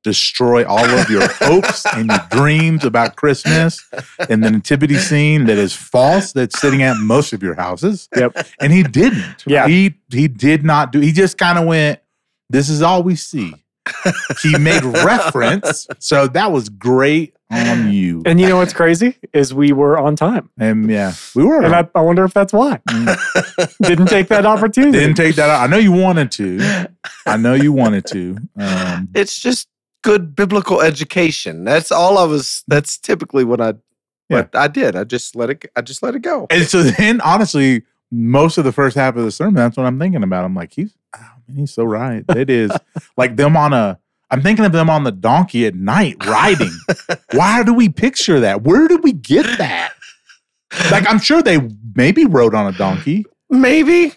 destroy 0.06 0.64
all 0.66 0.86
of 0.86 1.10
your 1.10 1.28
hopes 1.42 1.86
and 1.94 2.10
your 2.10 2.20
dreams 2.32 2.86
about 2.86 3.18
Christmas 3.18 3.84
and 4.30 4.42
the 4.44 4.50
nativity 4.52 4.96
scene 4.96 5.46
that 5.48 5.58
is 5.58 5.74
false 5.76 6.32
that's 6.32 6.58
sitting 6.62 6.82
at 6.84 6.96
most 6.98 7.34
of 7.34 7.44
your 7.44 7.56
houses. 7.56 8.08
Yep. 8.16 8.38
And 8.62 8.72
he 8.72 8.84
didn't. 8.84 9.44
Yeah. 9.46 9.68
He 9.68 9.96
he 10.12 10.28
did 10.30 10.64
not 10.64 10.92
do 10.94 11.00
he 11.02 11.12
just 11.12 11.38
kind 11.38 11.58
of 11.60 11.66
went, 11.66 12.00
This 12.50 12.70
is 12.70 12.82
all 12.82 13.04
we 13.04 13.16
see. 13.16 13.54
he 14.42 14.58
made 14.58 14.84
reference. 14.84 15.88
So 16.00 16.28
that 16.30 16.52
was 16.52 16.70
great 16.70 17.34
on 17.52 17.92
you. 17.92 18.24
And 18.26 18.40
you 18.42 18.48
know 18.50 18.58
what's 18.58 18.74
crazy 18.74 19.18
is 19.32 19.54
we 19.54 19.72
were 19.72 20.00
on 20.00 20.16
time, 20.16 20.50
And 20.58 20.90
yeah, 20.90 21.14
we 21.36 21.44
were. 21.44 21.62
and 21.62 21.76
I, 21.76 21.88
I 21.94 22.02
wonder 22.02 22.24
if 22.26 22.34
that's 22.34 22.52
why 22.54 22.80
Mm. 22.90 23.78
didn't 23.88 24.08
take 24.08 24.28
that 24.30 24.46
opportunity. 24.48 24.98
Didn't 24.98 25.16
take 25.16 25.36
that. 25.36 25.50
I 25.52 25.68
know 25.68 25.78
you 25.78 25.92
wanted 25.92 26.32
to. 26.34 26.88
I 27.28 27.38
know 27.38 27.54
you 27.54 27.72
wanted 27.72 28.06
to. 28.08 28.38
Um, 28.60 29.10
It's 29.14 29.38
just 29.38 29.68
good 30.06 30.36
biblical 30.36 30.82
education. 30.82 31.64
That's 31.66 31.92
all 31.92 32.18
I 32.18 32.24
was. 32.24 32.64
That's 32.68 32.98
typically 32.98 33.44
what 33.44 33.60
I. 33.60 33.74
What 34.28 34.56
I 34.56 34.68
did. 34.68 34.96
I 34.96 35.04
just 35.04 35.36
let 35.36 35.50
it. 35.52 35.66
I 35.76 35.82
just 35.82 36.02
let 36.02 36.16
it 36.16 36.22
go. 36.22 36.48
and 36.50 36.66
so 36.66 36.82
then, 36.82 37.22
honestly, 37.22 37.84
most 38.12 38.58
of 38.58 38.64
the 38.64 38.72
first 38.72 38.96
half 38.96 39.16
of 39.16 39.24
the 39.24 39.32
sermon, 39.32 39.56
that's 39.56 39.78
what 39.78 39.86
I'm 39.86 40.00
thinking 40.00 40.24
about. 40.24 40.46
I'm 40.46 40.56
like, 40.56 40.74
he's, 40.74 40.96
oh, 41.16 41.20
man, 41.48 41.58
he's 41.58 41.74
so 41.74 41.84
right. 41.84 42.24
It 42.30 42.50
is 42.50 42.72
like 43.18 43.36
them 43.36 43.58
on 43.58 43.74
a. 43.74 44.00
I'm 44.32 44.42
thinking 44.42 44.66
of 44.66 44.72
them 44.72 44.90
on 44.90 45.04
the 45.04 45.12
donkey 45.12 45.68
at 45.68 45.76
night 45.76 46.26
riding. 46.26 46.72
Why 47.34 47.64
do 47.64 47.74
we 47.74 47.90
picture 47.90 48.40
that? 48.40 48.64
Where 48.64 48.88
did 48.88 49.04
we 49.04 49.14
get 49.14 49.46
that? 49.60 49.94
Like, 50.92 51.08
I'm 51.08 51.20
sure 51.20 51.44
they 51.44 51.70
maybe 51.96 52.26
rode 52.26 52.56
on 52.56 52.74
a 52.74 52.76
donkey. 52.76 53.26
Maybe 53.50 54.14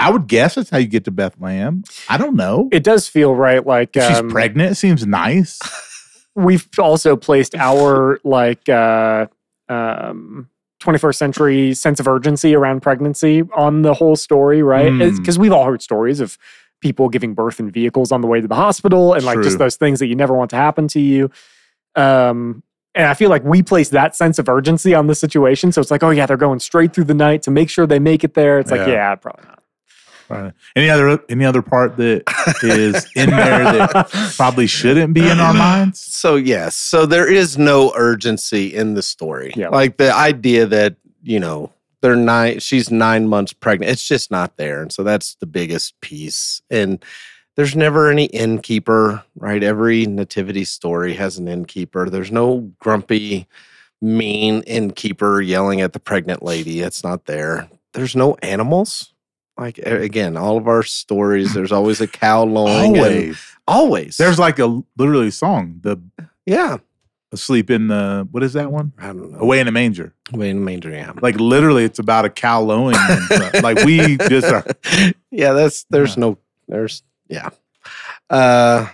I 0.00 0.10
would 0.10 0.26
guess 0.26 0.54
that's 0.56 0.70
how 0.70 0.78
you 0.78 0.86
get 0.88 1.04
to 1.04 1.10
Bethlehem. 1.10 1.84
I 2.08 2.16
don't 2.16 2.34
know. 2.36 2.68
it 2.72 2.82
does 2.82 3.06
feel 3.06 3.34
right. 3.34 3.64
Like 3.64 3.96
If 3.96 4.08
she's 4.08 4.18
um, 4.18 4.30
pregnant. 4.30 4.72
It 4.72 4.74
seems 4.76 5.06
nice. 5.06 5.58
we've 6.34 6.66
also 6.78 7.16
placed 7.16 7.54
our 7.56 8.18
like 8.24 8.68
uh 8.68 9.26
um 9.68 10.48
21st 10.82 11.14
century 11.16 11.74
sense 11.74 12.00
of 12.00 12.08
urgency 12.08 12.54
around 12.54 12.80
pregnancy 12.80 13.42
on 13.54 13.82
the 13.82 13.92
whole 13.92 14.16
story 14.16 14.62
right 14.62 14.90
Mm. 14.92 15.16
because 15.18 15.38
we've 15.38 15.52
all 15.52 15.64
heard 15.66 15.82
stories 15.82 16.20
of 16.20 16.38
people 16.80 17.08
giving 17.10 17.34
birth 17.34 17.60
in 17.60 17.70
vehicles 17.70 18.10
on 18.12 18.20
the 18.22 18.26
way 18.28 18.40
to 18.40 18.48
the 18.48 18.54
hospital 18.54 19.12
and 19.12 19.24
like 19.24 19.34
True. 19.34 19.42
just 19.44 19.58
those 19.58 19.76
things 19.76 19.98
that 19.98 20.06
you 20.06 20.14
never 20.16 20.32
want 20.32 20.50
to 20.50 20.56
happen 20.56 20.88
to 20.88 21.00
you 21.00 21.30
um 21.96 22.62
and 22.94 23.06
I 23.06 23.14
feel 23.14 23.30
like 23.30 23.44
we 23.44 23.62
place 23.62 23.90
that 23.90 24.16
sense 24.16 24.38
of 24.40 24.48
urgency 24.48 24.94
on 24.96 25.06
the 25.06 25.14
situation. 25.14 25.70
So 25.70 25.80
it's 25.80 25.92
like, 25.92 26.02
oh 26.02 26.10
yeah, 26.10 26.26
they're 26.26 26.36
going 26.36 26.58
straight 26.58 26.92
through 26.92 27.04
the 27.04 27.14
night 27.14 27.40
to 27.42 27.50
make 27.52 27.70
sure 27.70 27.86
they 27.86 28.00
make 28.00 28.24
it 28.24 28.34
there. 28.34 28.58
It's 28.58 28.72
like, 28.72 28.80
Yeah. 28.80 28.92
yeah, 28.94 29.14
probably 29.14 29.44
not. 29.46 29.59
Right. 30.30 30.52
Any 30.76 30.88
other 30.88 31.18
any 31.28 31.44
other 31.44 31.60
part 31.60 31.96
that 31.96 32.22
is 32.62 33.04
in 33.16 33.30
there 33.30 33.64
that 33.64 34.10
probably 34.36 34.68
shouldn't 34.68 35.12
be 35.12 35.28
in 35.28 35.40
our 35.40 35.52
minds? 35.52 35.98
So 35.98 36.36
yes, 36.36 36.76
so 36.76 37.04
there 37.04 37.30
is 37.30 37.58
no 37.58 37.92
urgency 37.96 38.72
in 38.72 38.94
the 38.94 39.02
story. 39.02 39.52
Yeah. 39.56 39.70
Like 39.70 39.96
the 39.96 40.14
idea 40.14 40.66
that 40.66 40.94
you 41.22 41.40
know 41.40 41.72
they're 42.00 42.14
nine, 42.14 42.60
she's 42.60 42.92
nine 42.92 43.26
months 43.26 43.52
pregnant. 43.52 43.90
It's 43.90 44.06
just 44.06 44.30
not 44.30 44.56
there, 44.56 44.80
and 44.82 44.92
so 44.92 45.02
that's 45.02 45.34
the 45.34 45.46
biggest 45.46 46.00
piece. 46.00 46.62
And 46.70 47.04
there's 47.56 47.74
never 47.74 48.08
any 48.08 48.26
innkeeper, 48.26 49.24
right? 49.34 49.62
Every 49.62 50.06
nativity 50.06 50.64
story 50.64 51.14
has 51.14 51.38
an 51.38 51.48
innkeeper. 51.48 52.08
There's 52.08 52.30
no 52.30 52.70
grumpy, 52.78 53.48
mean 54.00 54.62
innkeeper 54.62 55.40
yelling 55.40 55.80
at 55.80 55.92
the 55.92 56.00
pregnant 56.00 56.42
lady. 56.42 56.80
It's 56.80 57.02
not 57.02 57.26
there. 57.26 57.68
There's 57.94 58.14
no 58.14 58.36
animals. 58.42 59.12
Like 59.60 59.78
again, 59.78 60.36
all 60.38 60.56
of 60.56 60.66
our 60.66 60.82
stories, 60.82 61.52
there's 61.54 61.70
always 61.72 62.00
a 62.00 62.06
cow 62.08 62.42
lowing. 62.56 62.96
Always. 62.96 63.40
always. 63.68 64.16
There's 64.16 64.38
like 64.38 64.58
a 64.58 64.82
literally 64.96 65.30
song, 65.30 65.80
the 65.82 65.98
yeah. 66.46 66.78
asleep 67.30 67.70
in 67.70 67.88
the 67.88 68.26
what 68.30 68.42
is 68.42 68.54
that 68.54 68.72
one? 68.72 68.92
I 68.98 69.08
don't 69.08 69.32
know. 69.32 69.38
Away 69.38 69.60
in 69.60 69.68
a 69.68 69.72
manger. 69.72 70.14
Away 70.32 70.48
in 70.50 70.56
the 70.60 70.64
manger, 70.64 70.90
yeah. 70.90 71.12
Like 71.20 71.36
literally, 71.38 71.84
it's 71.84 71.98
about 71.98 72.24
a 72.24 72.30
cow 72.30 72.62
lowing. 72.62 72.96
and 72.98 73.54
like 73.62 73.84
we 73.84 74.16
just 74.16 74.46
are. 74.46 74.64
yeah, 75.30 75.52
that's 75.52 75.84
there's 75.90 76.16
Yeah. 76.16 76.20
no 76.20 76.38
there's 76.66 77.02
yeah. 77.28 77.50
Uh 78.30 78.88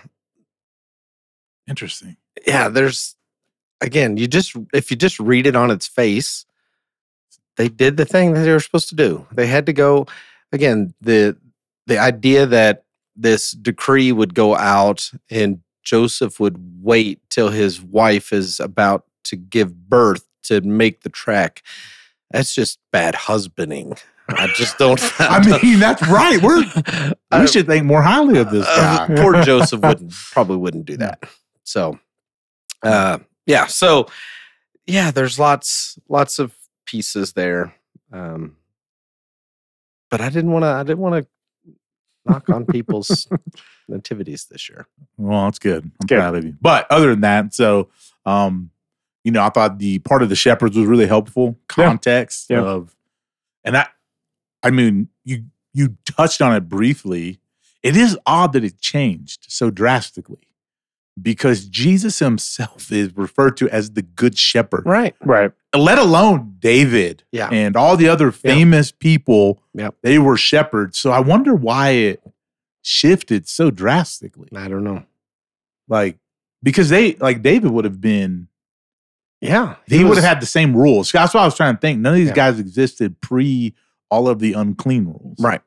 Interesting. 1.69 2.15
yeah, 2.45 2.69
there's 2.69 3.15
again, 3.81 4.17
you 4.17 4.27
just 4.27 4.55
if 4.73 4.89
you 4.91 4.97
just 4.97 5.19
read 5.19 5.47
it 5.47 5.55
on 5.55 5.69
its 5.71 5.87
face, 5.87 6.45
they 7.57 7.67
did 7.67 7.97
the 7.97 8.05
thing 8.05 8.33
that 8.33 8.41
they 8.41 8.51
were 8.51 8.59
supposed 8.59 8.89
to 8.89 8.95
do. 8.95 9.25
They 9.31 9.47
had 9.47 9.65
to 9.65 9.73
go 9.73 10.07
again, 10.51 10.93
the 11.01 11.37
the 11.87 11.97
idea 11.97 12.45
that 12.45 12.83
this 13.15 13.51
decree 13.51 14.11
would 14.11 14.33
go 14.33 14.55
out 14.55 15.09
and 15.29 15.61
Joseph 15.83 16.39
would 16.39 16.57
wait 16.81 17.21
till 17.29 17.49
his 17.49 17.81
wife 17.81 18.33
is 18.33 18.59
about 18.59 19.05
to 19.23 19.35
give 19.35 19.89
birth 19.89 20.25
to 20.43 20.61
make 20.61 21.01
the 21.01 21.09
trek. 21.09 21.63
That's 22.31 22.53
just 22.53 22.79
bad 22.91 23.15
husbanding. 23.15 23.95
I 24.29 24.47
just 24.47 24.77
don't. 24.77 24.99
I 25.19 25.39
mean, 25.63 25.79
that's 25.79 26.05
right. 26.09 26.41
We're 26.41 26.63
I- 27.31 27.41
we 27.41 27.47
should 27.47 27.67
think 27.67 27.85
more 27.85 28.01
highly 28.01 28.37
of 28.39 28.51
this 28.51 28.67
uh, 28.67 29.07
guy. 29.07 29.15
poor 29.15 29.41
Joseph 29.43 29.81
wouldn't 29.81 30.11
probably 30.33 30.57
wouldn't 30.57 30.85
do 30.85 30.97
that. 30.97 31.23
So, 31.63 31.97
uh, 32.83 33.19
yeah. 33.45 33.67
So, 33.67 34.07
yeah. 34.85 35.11
There's 35.11 35.39
lots 35.39 35.97
lots 36.09 36.37
of 36.39 36.53
pieces 36.85 37.33
there, 37.33 37.73
um, 38.11 38.57
but 40.09 40.21
I 40.21 40.29
didn't 40.29 40.51
want 40.51 40.63
to. 40.63 40.67
I 40.69 40.83
didn't 40.83 40.99
want 40.99 41.23
to 41.25 41.71
knock 42.25 42.49
on 42.49 42.65
people's 42.67 43.27
nativities 43.87 44.45
this 44.49 44.69
year. 44.69 44.87
Well, 45.17 45.45
that's 45.45 45.59
good. 45.59 45.83
I'm 45.83 46.07
Good. 46.07 46.17
proud 46.19 46.35
of 46.35 46.45
you. 46.45 46.55
But 46.61 46.87
other 46.91 47.09
than 47.11 47.21
that, 47.21 47.53
so 47.53 47.89
um, 48.25 48.71
you 49.23 49.31
know, 49.31 49.43
I 49.43 49.49
thought 49.49 49.79
the 49.79 49.99
part 49.99 50.23
of 50.23 50.29
the 50.29 50.35
shepherds 50.35 50.75
was 50.77 50.85
really 50.87 51.07
helpful. 51.07 51.57
Yeah. 51.77 51.85
Context 51.85 52.47
Yeah. 52.49 52.61
of, 52.61 52.95
and 53.63 53.77
I 53.77 53.87
I 54.63 54.71
mean, 54.71 55.09
you 55.23 55.45
you 55.73 55.97
touched 56.05 56.41
on 56.41 56.55
it 56.55 56.67
briefly. 56.69 57.39
It 57.83 57.95
is 57.95 58.17
odd 58.25 58.53
that 58.53 58.63
it 58.63 58.79
changed 58.79 59.45
so 59.49 59.69
drastically 59.69 60.46
because 61.21 61.65
Jesus 61.67 62.19
himself 62.19 62.91
is 62.91 63.15
referred 63.15 63.57
to 63.57 63.69
as 63.69 63.91
the 63.91 64.01
good 64.01 64.37
shepherd. 64.37 64.83
Right. 64.85 65.15
Right. 65.23 65.51
Let 65.75 65.97
alone 65.99 66.55
David 66.59 67.23
Yeah. 67.31 67.49
and 67.51 67.75
all 67.75 67.97
the 67.97 68.07
other 68.09 68.31
famous 68.31 68.91
people. 68.91 69.61
Yep. 69.73 69.95
They 70.03 70.19
were 70.19 70.37
shepherds. 70.37 70.97
So 70.97 71.11
I 71.11 71.19
wonder 71.19 71.53
why 71.53 71.89
it 71.89 72.23
shifted 72.81 73.47
so 73.47 73.69
drastically. 73.71 74.49
I 74.55 74.67
don't 74.67 74.83
know. 74.83 75.03
Like 75.87 76.17
because 76.63 76.89
they 76.89 77.13
like 77.15 77.41
David 77.41 77.71
would 77.71 77.85
have 77.85 78.01
been 78.01 78.47
Yeah. 79.41 79.75
he, 79.87 80.03
would 80.03 80.09
was- 80.11 80.17
have 80.19 80.27
had 80.27 80.41
the 80.41 80.45
same 80.47 80.75
rules. 80.75 81.11
That's 81.11 81.33
what 81.33 81.41
I 81.41 81.45
was 81.45 81.55
trying 81.55 81.75
to 81.75 81.79
think. 81.81 81.99
None 81.99 82.13
of 82.13 82.17
these 82.19 82.29
Yeah. 82.29 82.33
guys 82.33 82.59
existed 82.59 83.21
pre 83.21 83.73
all 84.09 84.27
of 84.29 84.39
the 84.39 84.53
unclean 84.53 85.05
rules. 85.05 85.37
Right. 85.39 85.61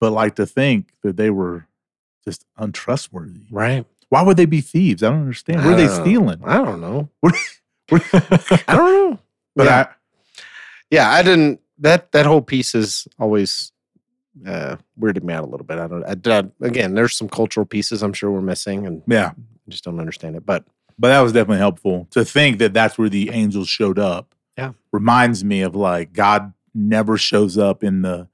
But 0.00 0.12
like 0.12 0.36
to 0.36 0.46
think 0.46 0.92
that 1.02 1.16
they 1.16 1.30
were 1.30 1.66
just 2.24 2.44
untrustworthy. 2.56 3.46
Right. 3.50 3.86
Why 4.10 4.22
would 4.22 4.36
they 4.36 4.46
be 4.46 4.60
thieves? 4.60 5.02
I 5.02 5.10
don't 5.10 5.20
understand. 5.20 5.62
Where 5.64 5.74
are 5.74 5.76
they 5.76 5.88
stealing? 5.88 6.40
I 6.44 6.58
don't 6.58 6.80
know. 6.80 7.08
What- 7.20 7.34
what- 7.88 8.02
I 8.68 8.76
don't 8.76 9.10
know. 9.10 9.18
but 9.56 9.66
yeah. 9.66 9.86
I, 9.88 10.42
yeah, 10.90 11.10
I 11.10 11.22
didn't. 11.22 11.60
That 11.78 12.12
that 12.12 12.26
whole 12.26 12.42
piece 12.42 12.74
is 12.74 13.06
always 13.18 13.72
uh, 14.46 14.76
weirded 15.00 15.22
me 15.22 15.32
out 15.34 15.44
a 15.44 15.46
little 15.46 15.64
bit. 15.66 15.78
I 15.78 15.86
don't. 15.86 16.04
I, 16.04 16.38
I- 16.38 16.66
again, 16.66 16.94
there's 16.94 17.14
some 17.16 17.28
cultural 17.28 17.64
pieces 17.66 18.02
I'm 18.02 18.12
sure 18.12 18.30
we're 18.30 18.40
missing, 18.42 18.86
and 18.86 19.02
yeah, 19.06 19.30
I 19.36 19.70
just 19.70 19.84
don't 19.84 19.98
understand 20.00 20.36
it. 20.36 20.44
But 20.44 20.64
but 20.98 21.08
that 21.08 21.20
was 21.20 21.32
definitely 21.32 21.58
helpful 21.58 22.08
to 22.10 22.24
think 22.24 22.58
that 22.58 22.74
that's 22.74 22.98
where 22.98 23.08
the 23.08 23.30
angels 23.30 23.68
showed 23.68 23.98
up. 23.98 24.34
Yeah. 24.58 24.72
reminds 24.92 25.44
me 25.44 25.62
of 25.62 25.76
like 25.76 26.12
God 26.12 26.52
never 26.74 27.16
shows 27.16 27.56
up 27.56 27.84
in 27.84 28.02
the 28.02 28.28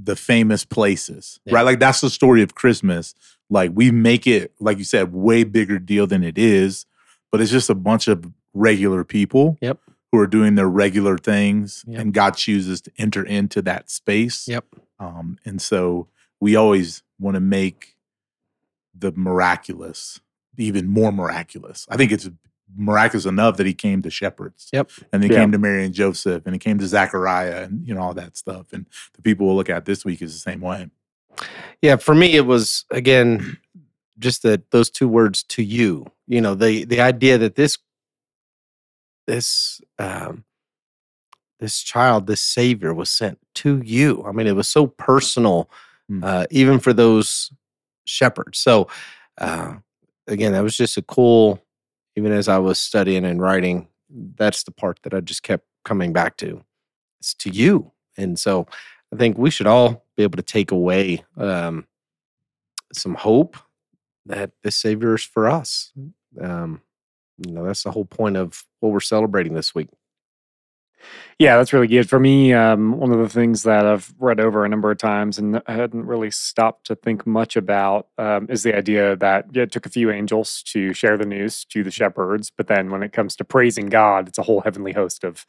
the 0.00 0.14
famous 0.16 0.64
places, 0.64 1.40
Yeah. 1.44 1.54
right? 1.56 1.62
Like 1.62 1.80
that's 1.80 2.00
the 2.00 2.10
story 2.10 2.42
of 2.42 2.54
Christmas. 2.54 3.14
Like 3.50 3.72
we 3.74 3.90
make 3.90 4.26
it, 4.26 4.52
like 4.60 4.78
you 4.78 4.84
said, 4.84 5.12
way 5.12 5.42
bigger 5.44 5.78
deal 5.78 6.06
than 6.06 6.22
it 6.22 6.38
is, 6.38 6.86
but 7.32 7.40
it's 7.40 7.50
just 7.50 7.70
a 7.70 7.74
bunch 7.74 8.06
of 8.08 8.30
regular 8.54 9.04
people. 9.04 9.56
Yep. 9.60 9.78
Who 10.12 10.18
are 10.20 10.26
doing 10.26 10.54
their 10.54 10.68
regular 10.68 11.18
things, 11.18 11.84
Yep. 11.86 12.00
and 12.00 12.14
God 12.14 12.34
chooses 12.36 12.80
to 12.82 12.90
enter 12.96 13.22
into 13.22 13.60
that 13.62 13.90
space. 13.90 14.48
Yep. 14.48 14.64
Um, 14.98 15.38
and 15.44 15.60
so 15.60 16.08
we 16.40 16.56
always 16.56 17.02
want 17.18 17.34
to 17.34 17.40
make 17.40 17.96
the 18.94 19.12
miraculous 19.12 20.20
even 20.56 20.86
more 20.88 21.12
miraculous. 21.12 21.86
I 21.90 21.96
think 21.96 22.10
it's 22.10 22.28
miraculous 22.76 23.24
enough 23.26 23.56
that 23.56 23.66
he 23.66 23.74
came 23.74 24.02
to 24.02 24.10
shepherds. 24.10 24.68
Yep. 24.72 24.90
And 25.12 25.22
he 25.24 25.30
Yeah. 25.30 25.36
came 25.40 25.52
to 25.52 25.58
Mary 25.58 25.84
and 25.84 25.94
Joseph 25.94 26.42
and 26.46 26.54
he 26.54 26.58
came 26.58 26.78
to 26.78 26.86
Zechariah 26.86 27.62
and 27.64 27.86
you 27.86 27.94
know 27.94 28.00
all 28.02 28.14
that 28.14 28.36
stuff. 28.36 28.72
And 28.72 28.86
the 29.14 29.22
people 29.22 29.46
we'll 29.46 29.56
look 29.56 29.70
at 29.70 29.84
this 29.84 30.04
week 30.04 30.22
is 30.22 30.32
the 30.34 30.38
same 30.50 30.60
way. 30.60 30.90
yeah, 31.82 31.96
for 31.96 32.14
me, 32.14 32.32
it 32.34 32.46
was 32.46 32.84
again 32.90 33.58
just 34.18 34.42
that 34.42 34.70
those 34.72 34.90
two 34.90 35.08
words 35.08 35.42
to 35.44 35.62
you. 35.62 36.06
You 36.26 36.40
know, 36.40 36.54
the 36.54 36.84
the 36.84 37.00
idea 37.00 37.38
that 37.38 37.54
this 37.54 37.78
this 39.26 39.80
um, 39.98 40.44
this 41.60 41.82
child, 41.82 42.26
this 42.26 42.40
savior, 42.40 42.94
was 42.94 43.10
sent 43.10 43.38
to 43.56 43.82
you. 43.84 44.24
I 44.26 44.32
mean, 44.32 44.46
it 44.46 44.56
was 44.56 44.68
so 44.68 44.86
personal, 44.86 45.70
Mm. 46.10 46.24
uh, 46.24 46.46
even 46.50 46.78
for 46.78 46.92
those 46.94 47.52
shepherds. 48.06 48.58
So, 48.58 48.88
uh, 49.36 49.74
again, 50.26 50.52
that 50.52 50.62
was 50.62 50.76
just 50.76 50.96
a 50.96 51.02
cool. 51.02 51.60
Even 52.18 52.32
as 52.32 52.48
I 52.48 52.58
was 52.58 52.80
studying 52.80 53.24
and 53.24 53.40
writing, 53.40 53.86
that's 54.10 54.64
the 54.64 54.72
part 54.72 54.98
that 55.04 55.14
I 55.14 55.20
just 55.20 55.44
kept 55.44 55.64
coming 55.84 56.12
back 56.12 56.36
to. 56.38 56.64
It's 57.20 57.32
to 57.34 57.48
you, 57.48 57.92
and 58.16 58.36
so 58.36 58.66
I 59.12 59.16
think 59.16 59.38
we 59.38 59.50
should 59.50 59.68
all 59.68 60.04
be 60.16 60.24
able 60.24 60.36
to 60.36 60.42
take 60.42 60.72
away 60.72 61.22
um, 61.36 61.86
some 62.92 63.14
hope 63.14 63.56
that 64.26 64.50
this 64.64 64.74
Savior 64.74 65.14
is 65.14 65.22
for 65.22 65.48
us. 65.48 65.92
Um, 66.40 66.82
you 67.46 67.52
know, 67.52 67.64
that's 67.64 67.84
the 67.84 67.92
whole 67.92 68.04
point 68.04 68.36
of 68.36 68.64
what 68.80 68.90
we're 68.90 68.98
celebrating 68.98 69.54
this 69.54 69.72
week. 69.72 69.88
Yeah, 71.38 71.56
that's 71.56 71.72
really 71.72 71.86
good. 71.86 72.08
For 72.08 72.18
me, 72.18 72.52
um, 72.52 72.98
one 72.98 73.12
of 73.12 73.18
the 73.18 73.28
things 73.28 73.62
that 73.62 73.86
I've 73.86 74.12
read 74.18 74.40
over 74.40 74.64
a 74.64 74.68
number 74.68 74.90
of 74.90 74.98
times 74.98 75.38
and 75.38 75.62
I 75.66 75.72
hadn't 75.72 76.04
really 76.04 76.30
stopped 76.30 76.86
to 76.86 76.96
think 76.96 77.26
much 77.26 77.56
about 77.56 78.08
um, 78.18 78.46
is 78.50 78.64
the 78.64 78.76
idea 78.76 79.14
that 79.16 79.46
yeah, 79.52 79.62
it 79.62 79.72
took 79.72 79.86
a 79.86 79.90
few 79.90 80.10
angels 80.10 80.62
to 80.68 80.92
share 80.92 81.16
the 81.16 81.26
news 81.26 81.64
to 81.66 81.84
the 81.84 81.90
shepherds, 81.92 82.50
but 82.50 82.66
then 82.66 82.90
when 82.90 83.02
it 83.02 83.12
comes 83.12 83.36
to 83.36 83.44
praising 83.44 83.86
God, 83.86 84.28
it's 84.28 84.38
a 84.38 84.42
whole 84.42 84.60
heavenly 84.62 84.92
host 84.92 85.24
of 85.24 85.46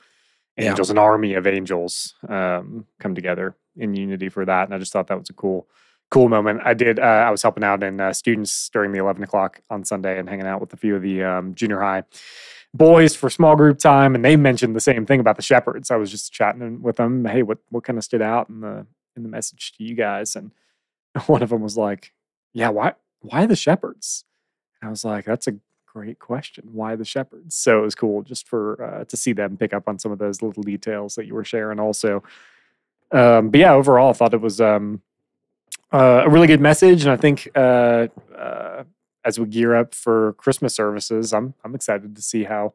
Yeah. 0.57 0.69
angels, 0.69 0.89
an 0.89 0.97
army 0.97 1.33
of 1.35 1.47
angels 1.47 2.15
um, 2.27 2.85
come 2.99 3.15
together 3.15 3.55
in 3.75 3.95
unity 3.95 4.29
for 4.29 4.45
that. 4.45 4.65
And 4.65 4.75
I 4.75 4.77
just 4.77 4.91
thought 4.93 5.07
that 5.07 5.19
was 5.19 5.29
a 5.29 5.33
cool, 5.33 5.67
cool 6.11 6.29
moment. 6.29 6.61
I 6.65 6.73
did. 6.75 6.99
Uh, 6.99 7.03
I 7.03 7.31
was 7.31 7.41
helping 7.41 7.63
out 7.63 7.83
in 7.83 7.99
uh, 7.99 8.13
students 8.13 8.69
during 8.69 8.91
the 8.91 8.99
eleven 8.99 9.23
o'clock 9.23 9.61
on 9.69 9.85
Sunday 9.85 10.19
and 10.19 10.29
hanging 10.29 10.47
out 10.47 10.61
with 10.61 10.73
a 10.73 10.77
few 10.77 10.95
of 10.95 11.01
the 11.01 11.23
um, 11.23 11.55
junior 11.55 11.79
high 11.79 12.03
boys 12.73 13.15
for 13.15 13.29
small 13.29 13.55
group 13.55 13.79
time, 13.79 14.15
and 14.15 14.23
they 14.23 14.35
mentioned 14.35 14.75
the 14.75 14.81
same 14.81 15.05
thing 15.05 15.19
about 15.19 15.35
the 15.35 15.41
shepherds. 15.41 15.91
I 15.91 15.95
was 15.95 16.11
just 16.11 16.31
chatting 16.31 16.81
with 16.81 16.97
them. 16.97 17.25
Hey, 17.25 17.43
what 17.43 17.59
what 17.69 17.83
kind 17.83 17.97
of 17.97 18.03
stood 18.03 18.21
out 18.21 18.49
in 18.49 18.61
the 18.61 18.85
in 19.15 19.23
the 19.23 19.29
message 19.29 19.73
to 19.77 19.83
you 19.83 19.95
guys? 19.95 20.35
And 20.35 20.51
one 21.27 21.41
of 21.41 21.49
them 21.49 21.61
was 21.61 21.77
like, 21.77 22.13
"Yeah, 22.53 22.69
why 22.69 22.93
why 23.21 23.45
the 23.45 23.55
shepherds?" 23.55 24.25
And 24.81 24.87
I 24.87 24.91
was 24.91 25.03
like, 25.03 25.25
"That's 25.25 25.47
a 25.47 25.55
great 25.85 26.19
question. 26.19 26.69
Why 26.71 26.95
the 26.95 27.05
shepherds?" 27.05 27.55
So 27.55 27.79
it 27.79 27.83
was 27.83 27.95
cool 27.95 28.21
just 28.21 28.47
for 28.47 28.83
uh, 28.83 29.03
to 29.05 29.17
see 29.17 29.33
them 29.33 29.57
pick 29.57 29.73
up 29.73 29.87
on 29.87 29.99
some 29.99 30.11
of 30.11 30.19
those 30.19 30.41
little 30.41 30.63
details 30.63 31.15
that 31.15 31.25
you 31.25 31.33
were 31.33 31.45
sharing. 31.45 31.79
Also, 31.79 32.23
um, 33.11 33.49
but 33.49 33.59
yeah, 33.59 33.73
overall, 33.73 34.11
I 34.11 34.13
thought 34.13 34.33
it 34.33 34.41
was 34.41 34.61
um, 34.61 35.01
uh, 35.91 36.23
a 36.25 36.29
really 36.29 36.47
good 36.47 36.61
message, 36.61 37.03
and 37.03 37.11
I 37.11 37.17
think 37.17 37.49
uh, 37.55 38.07
uh, 38.37 38.83
as 39.25 39.39
we 39.39 39.45
gear 39.45 39.75
up 39.75 39.93
for 39.93 40.33
Christmas 40.33 40.73
services, 40.75 41.33
I'm 41.33 41.53
I'm 41.63 41.75
excited 41.75 42.15
to 42.15 42.21
see 42.21 42.43
how 42.45 42.73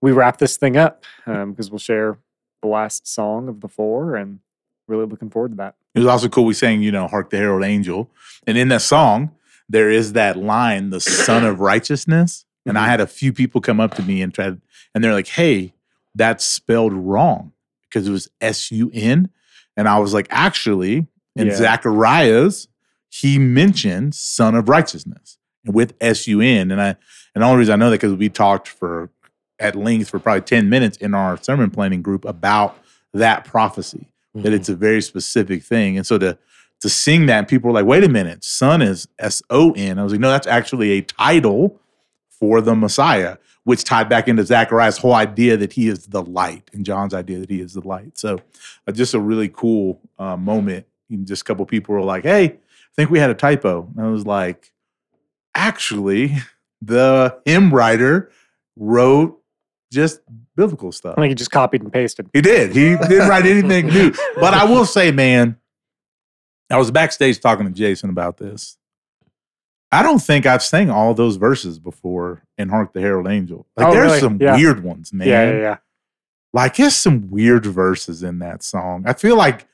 we 0.00 0.12
wrap 0.12 0.38
this 0.38 0.56
thing 0.56 0.76
up 0.76 1.04
because 1.26 1.70
we'll 1.70 1.78
share 1.78 2.18
the 2.62 2.68
last 2.68 3.06
song 3.06 3.48
of 3.48 3.60
the 3.60 3.68
four, 3.68 4.16
and 4.16 4.40
really 4.88 5.06
looking 5.06 5.30
forward 5.30 5.50
to 5.52 5.56
that. 5.56 5.74
It 5.94 5.98
was 5.98 6.08
also 6.08 6.28
cool. 6.28 6.44
We 6.44 6.54
sang, 6.54 6.82
you 6.82 6.90
know, 6.92 7.06
Hark 7.06 7.30
the 7.30 7.36
Herald 7.36 7.64
Angel. 7.64 8.10
And 8.46 8.56
in 8.56 8.68
that 8.68 8.82
song, 8.82 9.30
there 9.68 9.90
is 9.90 10.14
that 10.14 10.36
line, 10.36 10.90
the 10.90 11.00
Sun 11.00 11.44
of 11.44 11.60
Righteousness. 11.60 12.44
And 12.66 12.78
I 12.78 12.84
Mhm. 12.86 12.88
had 12.90 13.00
a 13.00 13.06
few 13.06 13.32
people 13.32 13.60
come 13.60 13.80
up 13.80 13.94
to 13.94 14.02
me 14.02 14.22
and 14.22 14.32
try 14.32 14.46
and 14.94 15.04
they're 15.04 15.12
like, 15.12 15.26
hey, 15.28 15.74
that's 16.14 16.44
spelled 16.44 16.92
wrong 16.92 17.52
because 17.88 18.06
it 18.06 18.10
was 18.12 18.28
S 18.40 18.70
U 18.70 18.90
N. 18.94 19.28
And 19.76 19.88
I 19.88 19.98
was 19.98 20.12
like, 20.14 20.26
actually, 20.30 21.06
in 21.36 21.46
Yeah. 21.48 21.54
Zechariah's, 21.56 22.68
he 23.08 23.38
mentioned 23.38 24.14
Sun 24.14 24.54
of 24.54 24.68
Righteousness 24.68 25.38
with 25.66 25.94
S 26.00 26.26
U 26.26 26.40
N. 26.40 26.70
And 26.70 26.80
I 26.80 26.96
and 27.34 27.42
the 27.42 27.46
only 27.46 27.58
reason 27.58 27.72
I 27.74 27.76
know 27.76 27.90
that 27.90 28.00
because 28.00 28.14
we 28.14 28.28
talked 28.28 28.68
for 28.68 29.10
at 29.58 29.76
length 29.76 30.08
for 30.10 30.18
probably 30.18 30.42
10 30.42 30.68
minutes 30.68 30.96
in 30.98 31.14
our 31.14 31.36
sermon 31.40 31.70
planning 31.70 32.02
group 32.02 32.24
about 32.24 32.76
that 33.14 33.44
prophecy 33.44 34.06
Mm-hmm. 34.34 34.44
that 34.44 34.54
it's 34.54 34.70
a 34.70 34.74
very 34.74 35.02
specific 35.02 35.62
thing. 35.62 35.98
And 35.98 36.06
so 36.06 36.16
to 36.16 36.38
to 36.80 36.88
sing 36.88 37.26
that, 37.26 37.48
people 37.48 37.68
were 37.68 37.74
like, 37.74 37.84
wait 37.84 38.02
a 38.02 38.08
minute, 38.08 38.42
son 38.42 38.80
is 38.80 39.06
S 39.18 39.42
O 39.50 39.72
N. 39.72 39.98
I 39.98 40.02
was 40.02 40.12
like, 40.12 40.22
no, 40.22 40.30
that's 40.30 40.46
actually 40.46 40.92
a 40.92 41.02
title 41.02 41.78
for 42.30 42.62
the 42.62 42.74
Messiah, 42.74 43.36
which 43.64 43.84
tied 43.84 44.08
back 44.08 44.28
into 44.28 44.42
Zechariah's 44.42 44.96
whole 44.96 45.12
idea 45.12 45.58
that 45.58 45.74
he 45.74 45.86
is 45.86 46.06
the 46.06 46.22
light 46.22 46.70
and 46.72 46.86
John's 46.86 47.12
idea 47.12 47.40
that 47.40 47.50
he 47.50 47.60
is 47.60 47.74
the 47.74 47.86
light. 47.86 48.16
So 48.16 48.40
uh, 48.88 48.92
just 48.92 49.12
a 49.12 49.20
really 49.20 49.50
cool 49.50 50.00
uh, 50.18 50.38
moment. 50.38 50.86
And 51.10 51.26
just 51.26 51.42
a 51.42 51.44
couple 51.44 51.66
people 51.66 51.94
were 51.94 52.00
like, 52.00 52.22
hey, 52.22 52.44
I 52.44 52.58
think 52.96 53.10
we 53.10 53.18
had 53.18 53.28
a 53.28 53.34
typo. 53.34 53.86
And 53.94 54.06
I 54.06 54.08
was 54.08 54.24
like, 54.24 54.71
actually, 55.54 56.36
the 56.80 57.38
hymn 57.44 57.72
writer 57.72 58.30
wrote 58.76 59.38
just 59.92 60.20
biblical 60.56 60.92
stuff. 60.92 61.14
I 61.18 61.22
think 61.22 61.30
he 61.30 61.34
just 61.34 61.50
copied 61.50 61.82
and 61.82 61.92
pasted. 61.92 62.28
He 62.32 62.40
did. 62.40 62.70
He 62.74 62.96
didn't 62.96 63.28
write 63.28 63.44
anything 63.46 63.86
new. 63.88 64.12
But 64.36 64.54
I 64.54 64.64
will 64.64 64.86
say, 64.86 65.10
man, 65.10 65.56
I 66.70 66.78
was 66.78 66.90
backstage 66.90 67.40
talking 67.40 67.66
to 67.66 67.72
Jason 67.72 68.08
about 68.10 68.38
this. 68.38 68.78
I 69.90 70.02
don't 70.02 70.20
think 70.20 70.46
I've 70.46 70.62
sang 70.62 70.88
all 70.88 71.12
those 71.12 71.36
verses 71.36 71.78
before 71.78 72.42
in 72.56 72.70
Hark 72.70 72.94
the 72.94 73.02
Herald 73.02 73.28
Angel. 73.28 73.66
Like 73.76 73.88
Oh, 73.88 73.92
there's 73.92 74.06
really? 74.06 74.20
some 74.20 74.38
Yeah. 74.40 74.56
weird 74.56 74.82
ones, 74.82 75.12
man. 75.12 75.28
Yeah, 75.28 75.50
yeah, 75.50 75.58
yeah. 75.60 75.76
Like 76.54 76.76
there's 76.76 76.96
some 76.96 77.30
weird 77.30 77.66
verses 77.66 78.22
in 78.22 78.38
that 78.38 78.62
song. 78.62 79.04
I 79.06 79.12
feel 79.12 79.36
like 79.36 79.66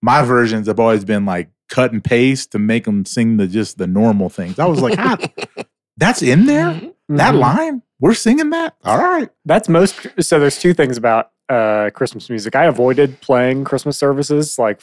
my 0.00 0.22
versions 0.22 0.66
have 0.66 0.80
always 0.80 1.04
been 1.04 1.26
like 1.26 1.50
cut 1.68 1.92
and 1.92 2.02
paste 2.02 2.52
to 2.52 2.58
make 2.58 2.84
them 2.84 3.04
sing 3.04 3.36
the 3.36 3.46
just 3.46 3.78
the 3.78 3.86
normal 3.86 4.28
things. 4.28 4.58
I 4.58 4.66
was 4.66 4.80
like, 4.80 4.94
ah, 4.98 5.18
that's 5.96 6.22
in 6.22 6.46
there? 6.46 6.80
That 7.08 7.34
Mhm. 7.34 7.38
line? 7.38 7.82
We're 8.00 8.14
singing 8.14 8.50
that? 8.50 8.74
All 8.84 8.98
right. 8.98 9.30
That's 9.44 9.68
most. 9.68 10.06
So 10.20 10.38
there's 10.38 10.58
two 10.58 10.74
things 10.74 10.96
about 10.96 11.30
uh, 11.48 11.90
Christmas 11.94 12.28
music. 12.28 12.54
I 12.56 12.64
avoided 12.66 13.20
playing 13.20 13.64
Christmas 13.64 13.96
services 13.96 14.58
like 14.58 14.80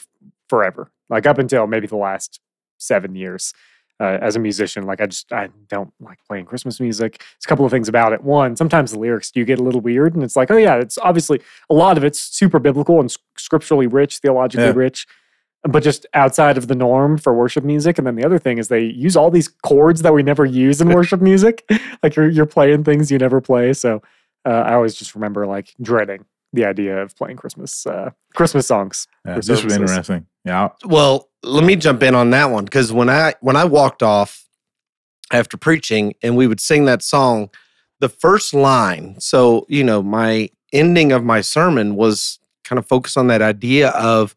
forever, 0.48 0.90
like 1.10 1.26
up 1.26 1.38
until 1.38 1.66
maybe 1.66 1.86
the 1.86 1.96
last 1.96 2.40
seven 2.78 3.14
years. 3.14 3.52
uh, 4.00 4.18
as 4.20 4.34
a 4.34 4.40
musician. 4.40 4.82
Like 4.84 5.00
I 5.00 5.06
just 5.06 5.32
I 5.32 5.50
don't 5.68 5.92
like 6.00 6.18
playing 6.26 6.46
Christmas 6.46 6.80
music. 6.80 7.18
There's 7.18 7.44
a 7.46 7.48
couple 7.48 7.64
of 7.64 7.70
things 7.70 7.88
about 7.88 8.12
it. 8.12 8.24
One, 8.24 8.56
sometimes 8.56 8.90
the 8.90 8.98
lyrics 8.98 9.30
do 9.30 9.44
get 9.44 9.60
a 9.60 9.62
little 9.62 9.80
weird, 9.80 10.14
and 10.16 10.24
it's 10.24 10.34
like, 10.34 10.50
oh 10.50 10.56
yeah, 10.56 10.74
it's 10.74 10.98
obviously 10.98 11.40
a 11.70 11.74
lot 11.74 11.96
of 11.96 12.02
it's 12.02 12.18
super 12.20 12.58
biblical 12.58 12.98
and 12.98 13.14
scripturally 13.38 13.86
rich, 13.86 14.18
theologically 14.18 14.64
Yeah. 14.64 14.72
rich, 14.74 15.06
but 15.64 15.82
just 15.82 16.06
outside 16.14 16.58
of 16.58 16.68
the 16.68 16.74
norm 16.74 17.16
for 17.16 17.32
worship 17.32 17.64
music. 17.64 17.96
And 17.96 18.06
then 18.06 18.16
the 18.16 18.24
other 18.24 18.38
thing 18.38 18.58
is 18.58 18.68
they 18.68 18.84
use 18.84 19.16
all 19.16 19.30
these 19.30 19.48
chords 19.48 20.02
that 20.02 20.12
we 20.12 20.22
never 20.22 20.44
use 20.44 20.80
in 20.80 20.88
worship 20.94 21.20
music. 21.20 21.64
Like 22.02 22.16
you're 22.16 22.28
you're 22.28 22.46
playing 22.46 22.84
things 22.84 23.10
you 23.10 23.18
never 23.18 23.40
play. 23.40 23.72
So 23.72 24.02
uh, 24.44 24.50
I 24.50 24.74
always 24.74 24.94
just 24.94 25.14
remember 25.14 25.46
like 25.46 25.74
dreading 25.80 26.26
the 26.52 26.66
idea 26.66 27.02
of 27.02 27.16
playing 27.16 27.36
Christmas 27.36 27.86
uh, 27.86 28.10
Christmas 28.34 28.66
songs. 28.66 29.08
Yeah, 29.24 29.36
this 29.36 29.48
was 29.48 29.60
services. 29.60 29.80
interesting. 29.80 30.26
Yeah. 30.44 30.68
Well, 30.84 31.30
let 31.42 31.64
me 31.64 31.76
jump 31.76 32.02
in 32.02 32.14
on 32.14 32.30
that 32.30 32.50
one 32.50 32.64
because 32.64 32.92
when 32.92 33.08
I 33.08 33.34
when 33.40 33.56
I 33.56 33.64
walked 33.64 34.02
off 34.02 34.44
after 35.32 35.56
preaching 35.56 36.14
and 36.22 36.36
we 36.36 36.46
would 36.46 36.60
sing 36.60 36.84
that 36.84 37.02
song, 37.02 37.48
the 38.00 38.10
first 38.10 38.52
line. 38.52 39.16
So 39.18 39.64
you 39.70 39.82
know, 39.82 40.02
my 40.02 40.50
ending 40.74 41.10
of 41.10 41.24
my 41.24 41.40
sermon 41.40 41.96
was 41.96 42.38
kind 42.64 42.78
of 42.78 42.86
focused 42.86 43.16
on 43.16 43.28
that 43.28 43.40
idea 43.40 43.90
of 43.90 44.34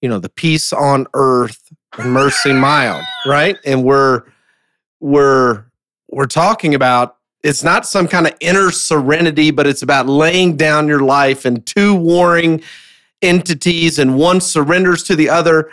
you 0.00 0.08
know 0.08 0.18
the 0.18 0.28
peace 0.28 0.72
on 0.72 1.06
earth 1.14 1.72
and 1.98 2.12
mercy 2.12 2.52
mild, 2.52 3.02
right? 3.26 3.56
And 3.64 3.84
we're 3.84 4.24
we're 5.00 5.64
we're 6.10 6.26
talking 6.26 6.74
about 6.74 7.16
it's 7.42 7.62
not 7.62 7.86
some 7.86 8.08
kind 8.08 8.26
of 8.26 8.34
inner 8.40 8.70
serenity, 8.70 9.50
but 9.50 9.66
it's 9.66 9.82
about 9.82 10.06
laying 10.06 10.56
down 10.56 10.88
your 10.88 11.00
life 11.00 11.44
and 11.44 11.64
two 11.64 11.94
warring 11.94 12.62
entities 13.22 13.98
and 13.98 14.16
one 14.16 14.40
surrenders 14.40 15.02
to 15.04 15.16
the 15.16 15.28
other. 15.28 15.70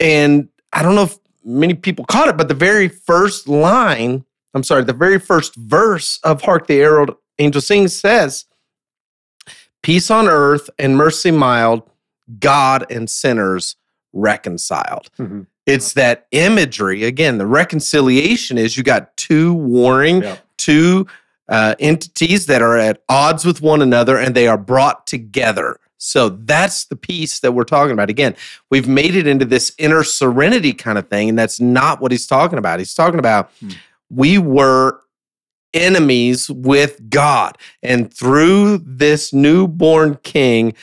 And 0.00 0.48
I 0.72 0.82
don't 0.82 0.94
know 0.94 1.04
if 1.04 1.18
many 1.44 1.74
people 1.74 2.04
caught 2.06 2.28
it, 2.28 2.36
but 2.36 2.48
the 2.48 2.54
very 2.54 2.88
first 2.88 3.46
line, 3.46 4.24
I'm 4.54 4.62
sorry, 4.62 4.84
the 4.84 4.92
very 4.92 5.18
first 5.18 5.54
verse 5.54 6.18
of 6.24 6.42
Hark 6.42 6.66
the 6.66 6.76
Herald 6.76 7.16
Angel 7.38 7.60
Sings 7.60 7.94
says, 7.94 8.46
Peace 9.82 10.10
on 10.10 10.28
earth 10.28 10.70
and 10.78 10.96
mercy 10.96 11.30
mild, 11.30 11.82
God 12.38 12.86
and 12.90 13.08
sinners 13.08 13.76
reconciled. 14.12 15.08
Mhm. 15.18 15.46
It's 15.66 15.92
that 15.94 16.26
imagery. 16.32 17.04
Again, 17.04 17.38
the 17.38 17.46
reconciliation 17.46 18.58
is 18.58 18.76
you 18.76 18.82
got 18.82 19.16
two 19.16 19.54
warring, 19.54 20.22
Yeah. 20.22 20.36
two 20.58 21.06
uh, 21.48 21.74
entities 21.80 22.46
that 22.46 22.62
are 22.62 22.78
at 22.78 23.02
odds 23.08 23.44
with 23.44 23.60
one 23.60 23.82
another 23.82 24.16
and 24.16 24.34
they 24.34 24.46
are 24.48 24.56
brought 24.56 25.06
together. 25.06 25.78
So 25.98 26.30
that's 26.30 26.84
the 26.86 26.96
piece 26.96 27.40
that 27.40 27.52
we're 27.52 27.64
talking 27.64 27.92
about. 27.92 28.08
Again, 28.10 28.34
we've 28.70 28.88
made 28.88 29.14
it 29.16 29.26
into 29.26 29.44
this 29.44 29.72
inner 29.76 30.02
serenity 30.02 30.72
kind 30.72 30.98
of 30.98 31.08
thing, 31.08 31.28
and 31.28 31.38
that's 31.38 31.60
not 31.60 32.00
what 32.00 32.10
he's 32.10 32.26
talking 32.26 32.58
about. 32.58 32.78
He's 32.78 32.94
talking 32.94 33.18
about 33.18 33.50
Hmm. 33.60 33.70
we 34.08 34.38
were 34.38 35.00
enemies 35.74 36.50
with 36.50 37.08
God, 37.10 37.56
and 37.82 38.12
through 38.12 38.78
this 38.84 39.32
newborn 39.32 40.18
king, 40.22 40.74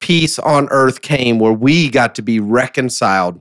peace 0.00 0.38
on 0.38 0.68
earth 0.70 1.00
came 1.02 1.38
where 1.38 1.52
we 1.52 1.88
got 1.90 2.14
to 2.16 2.22
be 2.22 2.40
reconciled 2.40 3.40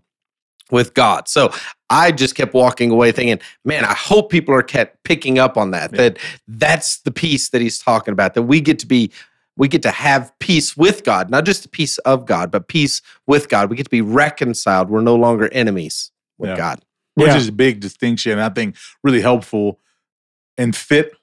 with 0.72 0.94
God. 0.96 1.28
So 1.28 1.54
I 1.89 2.12
just 2.12 2.36
kept 2.36 2.54
walking 2.54 2.89
away 2.89 3.12
thinking, 3.12 3.39
man, 3.65 3.86
I 3.86 3.94
hope 3.94 4.32
people 4.32 4.54
are 4.56 4.63
kept 4.63 5.04
picking 5.04 5.38
up 5.38 5.58
on 5.58 5.72
that. 5.72 5.91
Yeah. 5.91 5.98
That 5.98 6.20
that's 6.48 6.98
the 7.00 7.12
peace 7.12 7.50
that 7.50 7.62
he's 7.62 7.78
talking 7.80 8.12
about. 8.13 8.34
That 8.34 8.44
we 8.44 8.62
get 8.62 8.80
to 8.80 8.88
be 8.88 9.12
we 9.58 9.68
get 9.68 9.84
to 9.84 9.91
have 9.91 10.38
peace 10.39 10.76
with 10.76 11.04
God, 11.06 11.30
not 11.30 11.46
just 11.46 11.63
the 11.63 11.70
peace 11.70 11.98
of 12.00 12.26
God, 12.26 12.52
but 12.52 12.68
peace 12.68 13.02
with 13.26 13.48
God. 13.48 13.70
We 13.70 13.78
get 13.78 13.84
to 13.86 13.89
be 13.89 14.02
reconciled. 14.02 14.89
We're 14.89 15.02
no 15.02 15.15
longer 15.15 15.48
enemies 15.54 16.12
with 16.38 16.50
Yeah. 16.52 16.58
God. 16.58 16.86
which 17.13 17.28
Yeah. 17.30 17.38
is 17.38 17.48
a 17.48 17.52
big 17.54 17.80
distinction. 17.80 18.39
I 18.39 18.50
think 18.50 18.76
really 19.02 19.22
helpful 19.22 19.80
and 20.58 20.76
fit 20.76 21.13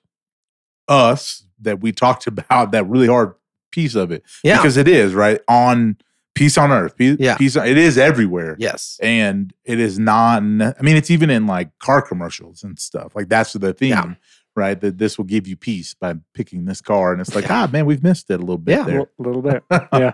us 0.88 1.44
that 1.60 1.80
we 1.80 1.92
talked 1.92 2.26
about 2.28 2.72
that 2.72 2.84
really 2.88 3.08
hard 3.08 3.34
piece 3.72 3.94
of 3.96 4.12
it 4.12 4.22
Yeah. 4.44 4.58
because 4.58 4.76
it 4.76 4.86
is 4.86 5.14
right 5.14 5.40
on 5.48 5.96
peace 6.34 6.56
on 6.56 6.70
earth. 6.70 6.96
Peace, 6.96 7.16
Yeah. 7.18 7.36
peace 7.36 7.56
it 7.56 7.76
is 7.76 7.98
everywhere. 7.98 8.56
yes. 8.58 8.98
And 9.02 9.52
it 9.64 9.78
is 9.80 9.98
not. 9.98 10.38
I 10.42 10.80
mean, 10.80 10.96
it's 10.96 11.10
even 11.10 11.28
in 11.30 11.46
like 11.46 11.76
car 11.78 12.00
commercials 12.00 12.62
and 12.62 12.78
stuff. 12.78 13.14
Like 13.16 13.28
that's 13.28 13.52
the 13.52 13.74
theme, 13.74 13.90
Yeah. 13.90 14.14
right? 14.56 14.80
That 14.80 14.96
this 14.96 15.18
will 15.18 15.26
give 15.26 15.46
you 15.46 15.56
peace 15.56 15.92
by 15.94 16.14
picking 16.32 16.64
this 16.64 16.80
car, 16.80 17.12
and 17.12 17.20
it's 17.20 17.34
like, 17.34 17.44
Yeah. 17.46 17.64
ah, 17.64 17.70
man, 17.70 17.84
we've 17.84 18.02
missed 18.02 18.30
it 18.30 18.34
a 18.34 18.38
little 18.38 18.56
bit 18.56 18.78
Yeah. 18.78 18.84
there. 18.84 19.00
A 19.00 19.06
little 19.18 19.42
bit. 19.42 19.62
yeah. 19.92 20.12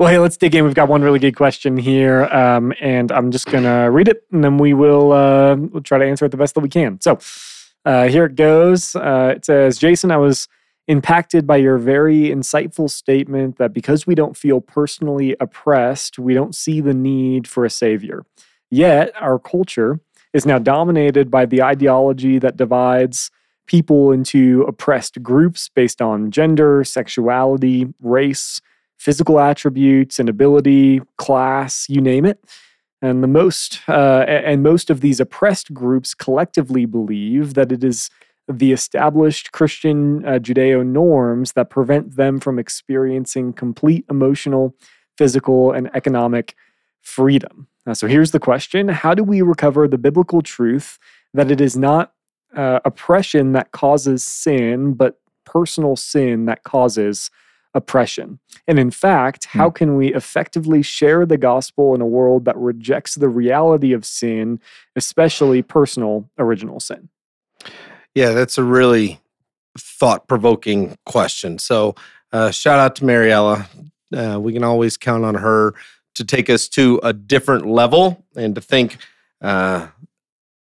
Well, 0.00 0.08
hey, 0.08 0.18
let's 0.18 0.36
dig 0.36 0.54
in. 0.56 0.64
We've 0.64 0.74
got 0.74 0.88
one 0.88 1.02
really 1.02 1.20
good 1.20 1.36
question 1.36 1.76
here, 1.76 2.24
um, 2.32 2.72
and 2.80 3.12
I'm 3.12 3.30
just 3.30 3.46
gonna 3.46 3.88
read 3.90 4.08
it, 4.08 4.24
and 4.32 4.42
then 4.42 4.58
we 4.58 4.74
will 4.74 5.12
uh, 5.12 5.54
we'll 5.56 5.82
try 5.82 5.98
to 5.98 6.04
answer 6.04 6.24
it 6.24 6.30
the 6.30 6.36
best 6.36 6.54
that 6.54 6.60
we 6.60 6.68
can. 6.68 7.00
So, 7.00 7.18
uh, 7.84 8.08
here 8.08 8.24
it 8.24 8.34
goes. 8.34 8.96
Uh, 8.96 9.34
it 9.36 9.44
says, 9.44 9.78
Jason, 9.78 10.10
I 10.10 10.16
was 10.16 10.48
impacted 10.88 11.46
by 11.46 11.56
your 11.56 11.78
very 11.78 12.22
insightful 12.22 12.90
statement 12.90 13.56
that 13.58 13.72
because 13.72 14.06
we 14.06 14.14
don't 14.14 14.36
feel 14.36 14.60
personally 14.60 15.36
oppressed, 15.40 16.18
we 16.18 16.34
don't 16.34 16.54
see 16.54 16.80
the 16.80 16.94
need 16.94 17.46
for 17.46 17.64
a 17.64 17.70
savior. 17.70 18.24
Yet, 18.70 19.12
our 19.20 19.38
culture 19.38 20.00
is 20.32 20.46
now 20.46 20.58
dominated 20.58 21.30
by 21.30 21.46
the 21.46 21.62
ideology 21.62 22.38
that 22.38 22.56
divides 22.56 23.30
people 23.66 24.10
into 24.12 24.62
oppressed 24.62 25.22
groups 25.22 25.68
based 25.68 26.02
on 26.02 26.30
gender, 26.30 26.82
sexuality, 26.84 27.86
race, 28.00 28.60
physical 28.98 29.38
attributes, 29.38 30.18
and 30.18 30.28
ability, 30.28 31.00
class, 31.16 31.86
you 31.88 32.00
name 32.00 32.24
it. 32.24 32.38
And 33.00 33.22
the 33.22 33.28
most 33.28 33.80
uh, 33.88 34.24
and 34.28 34.62
most 34.62 34.88
of 34.88 35.00
these 35.00 35.18
oppressed 35.18 35.74
groups 35.74 36.14
collectively 36.14 36.86
believe 36.86 37.54
that 37.54 37.72
it 37.72 37.82
is 37.82 38.10
the 38.48 38.72
established 38.72 39.52
Christian 39.52 40.24
uh, 40.24 40.38
Judeo 40.38 40.84
norms 40.84 41.52
that 41.52 41.70
prevent 41.70 42.16
them 42.16 42.40
from 42.40 42.58
experiencing 42.58 43.52
complete 43.52 44.04
emotional, 44.10 44.74
physical, 45.16 45.72
and 45.72 45.90
economic 45.94 46.54
freedom. 47.00 47.68
So 47.92 48.06
here's 48.06 48.30
the 48.30 48.40
question 48.40 48.88
How 48.88 49.14
do 49.14 49.24
we 49.24 49.42
recover 49.42 49.88
the 49.88 49.98
biblical 49.98 50.42
truth 50.42 50.98
that 51.34 51.50
it 51.50 51.60
is 51.60 51.76
not 51.76 52.12
uh, 52.56 52.80
oppression 52.84 53.52
that 53.52 53.72
causes 53.72 54.24
sin, 54.24 54.94
but 54.94 55.20
personal 55.44 55.96
sin 55.96 56.44
that 56.46 56.62
causes 56.62 57.30
oppression? 57.74 58.38
And 58.68 58.78
in 58.78 58.90
fact, 58.90 59.46
how 59.46 59.70
can 59.70 59.96
we 59.96 60.14
effectively 60.14 60.82
share 60.82 61.26
the 61.26 61.38
gospel 61.38 61.94
in 61.94 62.00
a 62.00 62.06
world 62.06 62.44
that 62.44 62.56
rejects 62.56 63.16
the 63.16 63.28
reality 63.28 63.92
of 63.92 64.04
sin, 64.04 64.60
especially 64.94 65.62
personal 65.62 66.30
original 66.38 66.78
sin? 66.78 67.08
Yeah, 68.14 68.32
that's 68.32 68.58
a 68.58 68.62
really 68.62 69.20
thought 69.78 70.28
provoking 70.28 70.96
question. 71.06 71.58
So, 71.58 71.94
uh, 72.32 72.50
shout 72.50 72.78
out 72.78 72.96
to 72.96 73.04
Mariella. 73.04 73.68
Uh, 74.14 74.38
we 74.40 74.52
can 74.52 74.64
always 74.64 74.96
count 74.96 75.24
on 75.24 75.34
her 75.36 75.74
to 76.14 76.24
take 76.24 76.50
us 76.50 76.68
to 76.68 77.00
a 77.02 77.12
different 77.12 77.66
level 77.66 78.22
and 78.36 78.54
to 78.54 78.60
think, 78.60 78.98
uh, 79.40 79.88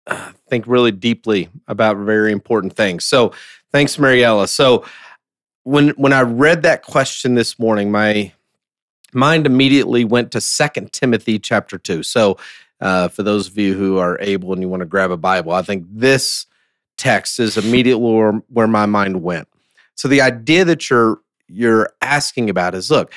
uh, 0.06 0.32
think 0.50 0.66
really 0.68 0.92
deeply 0.92 1.50
about 1.68 1.98
very 1.98 2.32
important 2.32 2.76
things. 2.76 3.06
So, 3.06 3.34
thanks, 3.72 3.98
Mariella. 3.98 4.48
So, 4.48 4.86
when 5.64 5.90
when 5.90 6.14
I 6.14 6.22
read 6.22 6.64
that 6.64 6.84
question 6.84 7.36
this 7.36 7.58
morning, 7.58 7.92
my 7.92 8.32
mind 9.14 9.46
immediately 9.48 10.06
went 10.06 10.32
to 10.32 10.42
Second 10.42 10.94
Timothy 10.94 11.40
chapter 11.40 11.80
two. 11.80 12.04
So, 12.04 12.38
uh, 12.80 13.08
for 13.08 13.24
those 13.24 13.48
of 13.48 13.58
you 13.58 13.76
who 13.76 13.98
are 13.98 14.18
able 14.22 14.54
and 14.54 14.62
you 14.62 14.70
want 14.70 14.82
to 14.82 14.88
grab 14.88 15.10
a 15.12 15.18
Bible, 15.18 15.52
I 15.52 15.64
think 15.64 15.86
this 15.90 16.46
text 17.02 17.40
is 17.40 17.58
immediately 17.58 18.14
where, 18.14 18.44
where 18.50 18.68
my 18.68 18.86
mind 18.86 19.24
went. 19.24 19.48
So 19.96 20.08
the 20.08 20.22
idea 20.22 20.64
that 20.66 20.90
you're 20.90 21.20
you're 21.48 21.90
asking 22.02 22.50
about 22.50 22.76
is 22.76 22.90
look, 22.90 23.12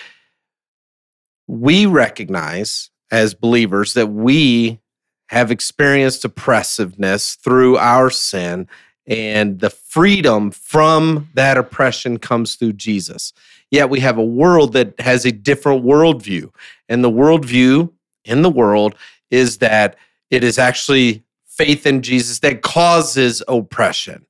we 1.46 1.86
recognize 1.86 2.90
as 3.12 3.34
believers 3.34 3.92
that 3.94 4.08
we 4.08 4.80
have 5.28 5.50
experienced 5.50 6.24
oppressiveness 6.24 7.36
through 7.36 7.76
our 7.76 8.10
sin 8.10 8.66
and 9.06 9.60
the 9.60 9.70
freedom 9.70 10.50
from 10.50 11.28
that 11.34 11.58
oppression 11.58 12.18
comes 12.18 12.54
through 12.54 12.72
Jesus. 12.72 13.32
Yet 13.70 13.90
we 13.90 14.00
have 14.00 14.16
a 14.16 14.24
world 14.24 14.72
that 14.72 14.98
has 14.98 15.26
a 15.26 15.32
different 15.32 15.84
worldview. 15.84 16.50
And 16.88 17.04
the 17.04 17.10
worldview 17.10 17.92
in 18.24 18.42
the 18.42 18.50
world 18.50 18.94
is 19.30 19.58
that 19.58 19.96
it 20.30 20.42
is 20.42 20.58
actually 20.58 21.22
faith 21.56 21.86
in 21.86 22.02
Jesus 22.02 22.40
that 22.40 22.62
causes 22.62 23.42
oppression. 23.48 24.26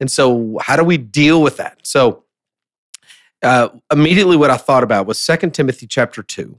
And 0.00 0.10
so, 0.10 0.58
how 0.60 0.76
do 0.76 0.84
we 0.84 0.96
deal 0.96 1.42
with 1.42 1.58
that? 1.58 1.78
So, 1.82 2.24
uh, 3.42 3.68
immediately, 3.90 4.36
what 4.36 4.50
I 4.50 4.56
thought 4.56 4.82
about 4.82 5.06
was 5.06 5.18
Second 5.18 5.52
Timothy 5.52 5.86
chapter 5.86 6.22
2. 6.22 6.58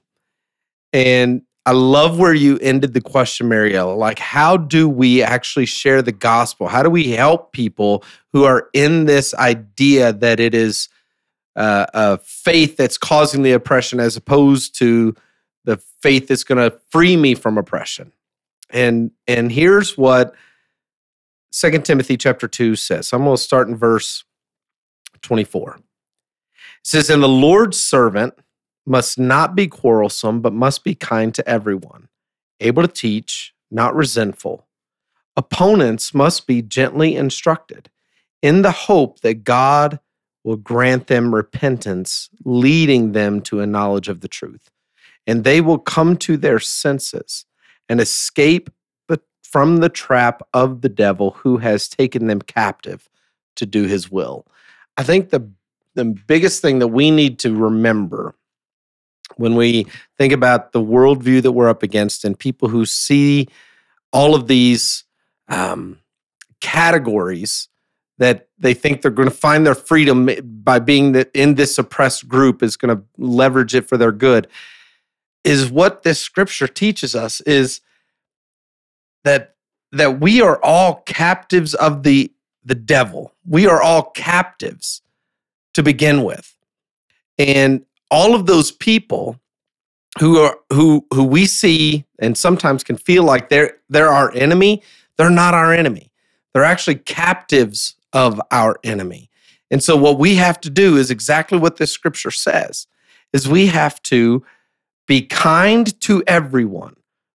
And 0.91 1.41
I 1.65 1.71
love 1.71 2.19
where 2.19 2.33
you 2.33 2.59
ended 2.59 2.93
the 2.93 3.01
question, 3.01 3.47
Mariella. 3.47 3.93
Like, 3.93 4.19
how 4.19 4.57
do 4.57 4.89
we 4.89 5.23
actually 5.23 5.65
share 5.65 6.01
the 6.01 6.11
gospel? 6.11 6.67
How 6.67 6.83
do 6.83 6.89
we 6.89 7.11
help 7.11 7.53
people 7.53 8.03
who 8.33 8.43
are 8.43 8.69
in 8.73 9.05
this 9.05 9.33
idea 9.33 10.11
that 10.11 10.39
it 10.41 10.53
is 10.53 10.89
uh, 11.55 11.85
a 11.93 12.17
faith 12.17 12.75
that's 12.75 12.97
causing 12.97 13.43
the 13.43 13.53
oppression 13.53 13.99
as 13.99 14.17
opposed 14.17 14.77
to 14.79 15.15
the 15.63 15.77
faith 16.01 16.27
that's 16.27 16.43
going 16.43 16.69
to 16.69 16.77
free 16.89 17.15
me 17.15 17.33
from 17.33 17.57
oppression? 17.57 18.11
And 18.73 19.11
and 19.27 19.51
here's 19.51 19.97
what 19.97 20.35
2 21.53 21.79
Timothy 21.81 22.17
chapter 22.17 22.47
2 22.47 22.75
says. 22.75 23.13
I'm 23.13 23.23
going 23.23 23.37
to 23.37 23.41
start 23.41 23.67
in 23.67 23.75
verse 23.75 24.23
24. 25.21 25.75
It 25.75 25.81
says, 26.83 27.09
And 27.09 27.21
the 27.21 27.29
Lord's 27.29 27.79
servant 27.79 28.33
must 28.85 29.19
not 29.19 29.55
be 29.55 29.67
quarrelsome, 29.67 30.41
but 30.41 30.51
must 30.51 30.83
be 30.83 30.95
kind 30.95 31.33
to 31.35 31.47
everyone, 31.47 32.09
able 32.59 32.81
to 32.81 32.87
teach, 32.87 33.53
not 33.69 33.95
resentful. 33.95 34.67
Opponents 35.37 36.13
must 36.13 36.47
be 36.47 36.61
gently 36.61 37.15
instructed 37.15 37.89
in 38.41 38.63
the 38.63 38.71
hope 38.71 39.21
that 39.21 39.43
God 39.43 39.99
will 40.43 40.57
grant 40.57 41.07
them 41.07 41.33
repentance, 41.33 42.29
leading 42.43 43.13
them 43.13 43.41
to 43.41 43.61
a 43.61 43.67
knowledge 43.67 44.09
of 44.09 44.21
the 44.21 44.27
truth. 44.27 44.69
And 45.25 45.43
they 45.43 45.61
will 45.61 45.77
come 45.77 46.17
to 46.17 46.35
their 46.35 46.59
senses 46.59 47.45
and 47.89 47.99
escape 47.99 48.69
the, 49.07 49.19
from 49.43 49.77
the 49.77 49.89
trap 49.89 50.41
of 50.53 50.81
the 50.81 50.89
devil 50.89 51.31
who 51.31 51.57
has 51.57 51.87
taken 51.87 52.27
them 52.27 52.41
captive 52.41 53.09
to 53.55 53.65
do 53.65 53.83
his 53.83 54.11
will. 54.11 54.45
I 54.97 55.03
think 55.03 55.29
the, 55.29 55.49
the 55.95 56.05
biggest 56.05 56.61
thing 56.61 56.79
that 56.79 56.87
we 56.87 57.11
need 57.11 57.39
to 57.39 57.55
remember 57.55 58.35
when 59.37 59.55
we 59.55 59.87
think 60.17 60.33
about 60.33 60.71
the 60.71 60.81
worldview 60.81 61.41
that 61.41 61.51
we're 61.51 61.69
up 61.69 61.83
against 61.83 62.25
and 62.25 62.37
people 62.37 62.69
who 62.69 62.85
see 62.85 63.47
all 64.11 64.35
of 64.35 64.47
these 64.47 65.05
um, 65.47 65.99
categories 66.61 67.67
that 68.19 68.47
they 68.59 68.73
think 68.73 69.01
they're 69.01 69.11
going 69.11 69.29
to 69.29 69.35
find 69.35 69.65
their 69.65 69.75
freedom 69.75 70.29
by 70.63 70.79
being 70.79 71.15
in 71.33 71.55
this 71.55 71.77
oppressed 71.77 72.27
group 72.27 72.61
is 72.61 72.77
going 72.77 72.95
to 72.95 73.03
leverage 73.17 73.73
it 73.73 73.87
for 73.87 73.97
their 73.97 74.11
good 74.11 74.47
is 75.43 75.71
what 75.71 76.03
this 76.03 76.19
scripture 76.19 76.67
teaches 76.67 77.15
us 77.15 77.41
is 77.41 77.81
that 79.23 79.55
that 79.91 80.19
we 80.19 80.41
are 80.41 80.59
all 80.63 81.01
captives 81.05 81.73
of 81.73 82.03
the 82.03 82.31
the 82.63 82.75
devil. 82.75 83.33
We 83.45 83.67
are 83.67 83.81
all 83.81 84.11
captives 84.11 85.01
to 85.73 85.83
begin 85.83 86.23
with. 86.23 86.55
And 87.37 87.85
all 88.09 88.35
of 88.35 88.45
those 88.45 88.71
people 88.71 89.39
who 90.19 90.37
are 90.37 90.57
who 90.71 91.05
who 91.13 91.23
we 91.23 91.45
see 91.45 92.05
and 92.19 92.37
sometimes 92.37 92.83
can 92.83 92.97
feel 92.97 93.23
like 93.23 93.49
they're 93.49 93.77
they're 93.89 94.09
our 94.09 94.31
enemy 94.33 94.83
they're 95.17 95.29
not 95.29 95.53
our 95.53 95.73
enemy. 95.73 96.11
They're 96.53 96.63
actually 96.63 96.95
captives 96.95 97.95
of 98.11 98.41
our 98.51 98.77
enemy. 98.83 99.29
And 99.71 99.83
so 99.83 99.95
what 99.97 100.19
we 100.19 100.35
have 100.35 100.59
to 100.61 100.69
do 100.69 100.97
is 100.97 101.09
exactly 101.09 101.57
what 101.57 101.77
this 101.77 101.91
scripture 101.91 102.31
says 102.31 102.87
is 103.31 103.47
we 103.47 103.67
have 103.67 104.01
to 104.03 104.43
be 105.07 105.21
kind 105.21 105.99
to 106.01 106.23
everyone. 106.27 106.95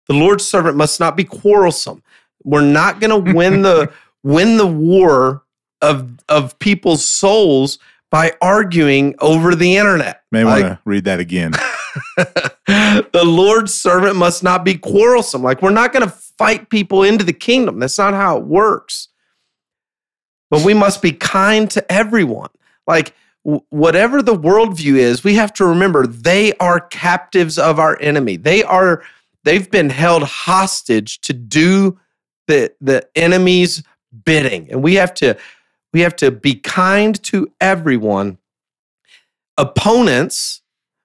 The 0.09 0.15
Lord's 0.15 0.47
servant 0.47 0.77
must 0.77 1.01
not 1.01 1.17
be 1.17 1.25
quarrelsome. 1.25 2.03
We're 2.45 2.61
not 2.61 3.01
going 3.01 3.25
to 3.25 3.33
win 3.33 3.63
the 3.63 3.93
win 4.23 4.57
the 4.57 4.67
war 4.67 5.43
of 5.83 6.19
of 6.29 6.59
people's 6.59 7.05
souls 7.05 7.79
by 8.11 8.33
arguing 8.41 9.15
over 9.19 9.55
the 9.55 9.77
internet. 9.77 10.23
May 10.31 10.45
want 10.45 10.63
to 10.63 10.79
read 10.85 11.05
that 11.05 11.21
again. 11.21 11.51
the 12.17 13.23
Lord's 13.25 13.75
servant 13.75 14.17
must 14.17 14.43
not 14.43 14.65
be 14.65 14.75
quarrelsome. 14.75 15.43
Like 15.43 15.63
we're 15.63 15.71
not 15.71 15.93
going 15.93 16.07
to 16.09 16.15
fight 16.15 16.69
people 16.69 17.03
into 17.03 17.25
the 17.25 17.33
kingdom. 17.33 17.79
That's 17.79 17.99
not 17.99 18.15
how 18.15 18.39
it 18.39 18.45
works 18.45 19.09
but 20.51 20.65
we 20.65 20.75
must 20.75 21.03
be 21.03 21.13
kind 21.13 21.71
to 21.71 21.93
everyone. 21.93 22.51
Like, 22.87 23.15
whatever 23.71 24.23
the 24.23 24.35
worldview 24.35 24.97
is, 24.97 25.23
we 25.23 25.35
have 25.37 25.53
to 25.53 25.65
remember 25.65 26.05
they 26.05 26.53
are 26.55 26.81
captives 26.81 27.59
of 27.59 27.79
our 27.79 27.97
enemy. 28.01 28.37
They 28.37 28.65
are, 28.65 29.05
they've 29.45 29.71
been 29.71 29.91
held 29.91 30.25
hostage 30.25 31.21
to 31.21 31.33
do 31.33 31.99
the, 32.49 32.75
the 32.81 33.09
enemy's 33.15 33.85
bidding. 34.25 34.69
And 34.71 34.83
we 34.83 34.95
have 34.95 35.15
to, 35.15 35.37
we 35.93 36.01
have 36.01 36.17
to 36.17 36.33
be 36.33 36.57
kind 36.57 37.23
to 37.25 37.53
everyone. 37.61 38.39
Opponents 39.57 40.63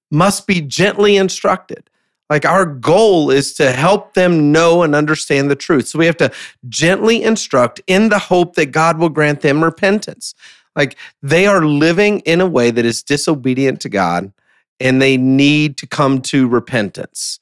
must 0.10 0.48
be 0.48 0.62
gently 0.62 1.18
instructed. 1.18 1.90
Like 2.28 2.46
our 2.46 2.66
goal 2.66 3.30
is 3.30 3.54
to 3.56 3.72
help 3.72 4.16
them 4.16 4.52
know 4.52 4.82
and 4.82 4.96
understand 4.96 5.52
the 5.52 5.56
truth. 5.56 5.90
So 5.90 6.00
we 6.00 6.08
have 6.08 6.18
to 6.18 6.32
gently 6.70 7.22
instruct 7.22 7.82
in 7.86 8.10
the 8.10 8.20
hope 8.20 8.56
that 8.56 8.68
God 8.68 8.98
will 8.98 9.10
grant 9.10 9.42
them 9.42 9.64
repentance. 9.64 10.34
Like 10.76 10.98
they 11.22 11.48
are 11.48 11.66
living 11.66 12.20
in 12.22 12.42
a 12.42 12.46
way 12.46 12.72
that 12.72 12.86
is 12.86 13.04
disobedient 13.04 13.82
to 13.82 13.90
God 13.90 14.32
and 14.80 15.02
they 15.02 15.18
need 15.18 15.78
to 15.78 15.88
come 15.88 16.22
to 16.24 16.48
repentance. 16.48 17.40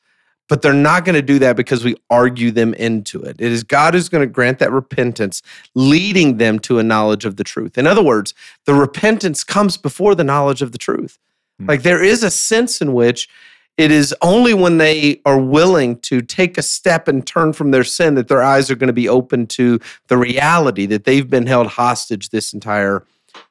But 0.48 0.63
they're 0.63 0.74
not 0.74 1.06
going 1.06 1.13
to 1.13 1.22
do 1.22 1.38
that 1.39 1.56
because 1.56 1.86
we 1.86 1.96
argue 2.10 2.50
them 2.50 2.74
into 2.74 3.22
it. 3.22 3.39
It 3.39 3.52
is 3.52 3.63
God 3.63 3.94
who's 3.94 4.10
going 4.10 4.28
to 4.28 4.32
grant 4.32 4.58
that 4.60 4.72
repentance, 4.72 5.44
leading 5.76 6.38
them 6.38 6.58
to 6.60 6.80
a 6.80 6.84
knowledge 6.84 7.24
of 7.24 7.36
the 7.36 7.44
truth. 7.44 7.78
In 7.78 7.86
other 7.86 8.02
words, 8.02 8.34
the 8.65 8.74
repentance 8.74 9.44
comes 9.44 9.78
before 9.78 10.15
the 10.15 10.24
knowledge 10.24 10.63
of 10.63 10.72
the 10.72 10.80
truth. 10.80 11.20
Mm-hmm. 11.62 11.70
Like 11.70 11.84
there 11.84 12.04
is 12.04 12.24
a 12.24 12.32
sense 12.32 12.82
in 12.82 12.94
which 12.94 13.30
it 13.78 13.92
is 13.92 14.13
only 14.22 14.54
when 14.54 14.78
they 14.78 15.22
are 15.26 15.39
willing 15.39 16.00
to 16.00 16.22
take 16.22 16.58
a 16.58 16.62
step 16.62 17.08
and 17.08 17.26
turn 17.26 17.54
from 17.54 17.72
their 17.72 17.86
sin 17.86 18.15
that 18.15 18.28
their 18.28 18.44
eyes 18.44 18.70
are 18.70 18.76
going 18.76 18.88
to 18.88 18.94
be 18.94 19.08
open 19.08 19.48
to 19.48 19.80
the 20.08 20.18
reality 20.18 20.86
that 20.88 21.06
they've 21.06 21.30
been 21.30 21.46
held 21.46 21.68
hostage 21.68 22.30
this 22.30 22.54
entire 22.54 23.06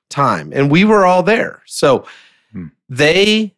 time. 0.09 0.53
And 0.55 0.71
we 0.71 0.85
were 0.85 1.05
all 1.05 1.23
there. 1.23 1.62
So 1.66 2.07
hmm. 2.53 2.66
they 2.88 3.55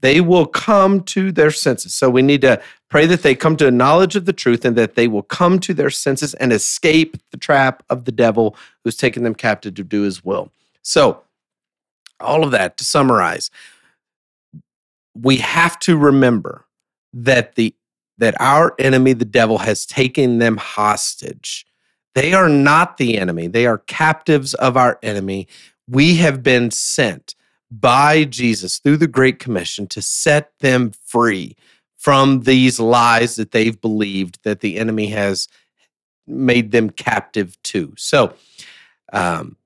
they 0.00 0.20
will 0.20 0.46
come 0.46 1.00
to 1.04 1.30
their 1.30 1.52
senses. 1.52 1.94
So 1.94 2.10
we 2.10 2.22
need 2.22 2.40
to 2.40 2.60
pray 2.88 3.06
that 3.06 3.22
they 3.22 3.36
come 3.36 3.56
to 3.56 3.68
a 3.68 3.70
knowledge 3.70 4.16
of 4.16 4.26
the 4.26 4.32
truth 4.32 4.64
and 4.64 4.76
that 4.76 4.96
they 4.96 5.06
will 5.06 5.22
come 5.22 5.60
to 5.60 5.72
their 5.72 5.90
senses 5.90 6.34
and 6.34 6.52
escape 6.52 7.16
the 7.30 7.36
trap 7.36 7.84
of 7.88 8.04
the 8.04 8.12
devil 8.12 8.56
who's 8.82 8.96
taken 8.96 9.22
them 9.22 9.34
captive 9.34 9.74
to 9.76 9.84
do 9.84 10.02
his 10.02 10.24
will. 10.24 10.50
So 10.82 11.22
all 12.18 12.42
of 12.42 12.50
that 12.50 12.76
to 12.78 12.84
summarize, 12.84 13.50
we 15.14 15.36
have 15.38 15.78
to 15.80 15.96
remember 15.96 16.66
that 17.12 17.54
the 17.54 17.74
that 18.18 18.38
our 18.40 18.74
enemy 18.78 19.12
the 19.12 19.24
devil 19.24 19.58
has 19.58 19.84
taken 19.86 20.38
them 20.38 20.56
hostage 20.56 21.66
they 22.14 22.32
are 22.32 22.48
not 22.48 22.96
the 22.96 23.18
enemy 23.18 23.46
they 23.46 23.66
are 23.66 23.78
captives 23.78 24.54
of 24.54 24.76
our 24.76 24.98
enemy 25.02 25.46
we 25.88 26.16
have 26.16 26.42
been 26.42 26.70
sent 26.70 27.34
by 27.70 28.24
Jesus 28.24 28.78
through 28.78 28.98
the 28.98 29.06
great 29.06 29.38
commission 29.38 29.86
to 29.88 30.02
set 30.02 30.52
them 30.60 30.92
free 31.06 31.56
from 31.96 32.40
these 32.40 32.80
lies 32.80 33.36
that 33.36 33.52
they've 33.52 33.80
believed 33.80 34.38
that 34.44 34.60
the 34.60 34.76
enemy 34.76 35.08
has 35.08 35.48
made 36.26 36.70
them 36.70 36.90
captive 36.90 37.60
to 37.62 37.92
so 37.96 38.34
um, 39.12 39.56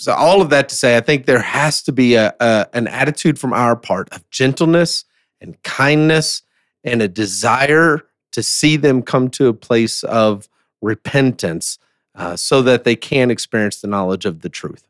so 0.00 0.14
all 0.14 0.40
of 0.40 0.48
that 0.48 0.70
to 0.70 0.74
say, 0.74 0.96
I 0.96 1.00
think 1.00 1.26
there 1.26 1.42
has 1.42 1.82
to 1.82 1.92
be 1.92 2.14
a, 2.14 2.34
a 2.40 2.66
an 2.72 2.88
attitude 2.88 3.38
from 3.38 3.52
our 3.52 3.76
part 3.76 4.08
of 4.12 4.28
gentleness 4.30 5.04
and 5.42 5.62
kindness 5.62 6.40
and 6.82 7.02
a 7.02 7.08
desire 7.08 8.06
to 8.32 8.42
see 8.42 8.78
them 8.78 9.02
come 9.02 9.28
to 9.30 9.48
a 9.48 9.52
place 9.52 10.02
of 10.04 10.48
repentance 10.80 11.78
uh, 12.14 12.34
so 12.34 12.62
that 12.62 12.84
they 12.84 12.96
can 12.96 13.30
experience 13.30 13.82
the 13.82 13.88
knowledge 13.88 14.24
of 14.24 14.40
the 14.40 14.48
truth. 14.48 14.84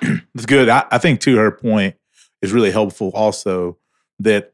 That's 0.34 0.46
good. 0.46 0.68
I, 0.68 0.84
I, 0.90 0.98
think 0.98 1.20
to 1.20 1.36
her 1.36 1.50
point 1.50 1.96
is 2.42 2.52
really 2.52 2.70
helpful 2.70 3.10
also 3.14 3.78
that 4.18 4.52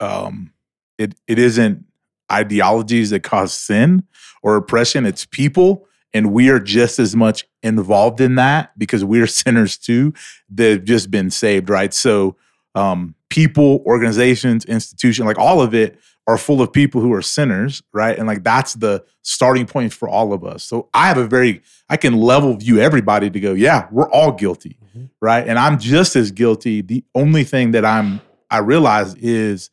um, 0.00 0.52
it 0.98 1.14
it 1.26 1.38
isn't 1.38 1.84
ideologies 2.30 3.10
that 3.10 3.20
cause 3.20 3.52
sin 3.52 4.04
or 4.42 4.56
oppression, 4.56 5.06
it's 5.06 5.26
people 5.26 5.86
and 6.14 6.32
we 6.32 6.48
are 6.50 6.60
just 6.60 6.98
as 6.98 7.16
much 7.16 7.46
involved 7.62 8.20
in 8.20 8.34
that 8.36 8.76
because 8.78 9.04
we're 9.04 9.26
sinners 9.42 9.78
too 9.78 10.12
that've 10.48 10.84
just 10.84 11.10
been 11.10 11.30
saved 11.30 11.70
right 11.70 11.94
so 11.94 12.36
um, 12.74 13.14
people 13.28 13.82
organizations 13.86 14.64
institution 14.64 15.26
like 15.26 15.38
all 15.38 15.60
of 15.60 15.74
it 15.74 15.98
are 16.26 16.38
full 16.38 16.62
of 16.62 16.72
people 16.72 17.00
who 17.00 17.12
are 17.12 17.22
sinners 17.22 17.82
right 17.92 18.16
and 18.18 18.26
like 18.26 18.44
that's 18.44 18.74
the 18.74 19.04
starting 19.22 19.66
point 19.66 19.92
for 19.92 20.08
all 20.08 20.32
of 20.32 20.44
us 20.44 20.62
so 20.62 20.88
i 20.94 21.08
have 21.08 21.18
a 21.18 21.26
very 21.26 21.60
i 21.88 21.96
can 21.96 22.16
level 22.16 22.56
view 22.56 22.78
everybody 22.78 23.28
to 23.28 23.40
go 23.40 23.52
yeah 23.52 23.88
we're 23.90 24.10
all 24.10 24.32
guilty 24.32 24.76
mm-hmm. 24.84 25.06
right 25.20 25.48
and 25.48 25.58
i'm 25.58 25.78
just 25.78 26.14
as 26.16 26.30
guilty 26.30 26.80
the 26.80 27.04
only 27.14 27.44
thing 27.44 27.72
that 27.72 27.84
i'm 27.84 28.20
i 28.50 28.58
realize 28.58 29.14
is 29.16 29.70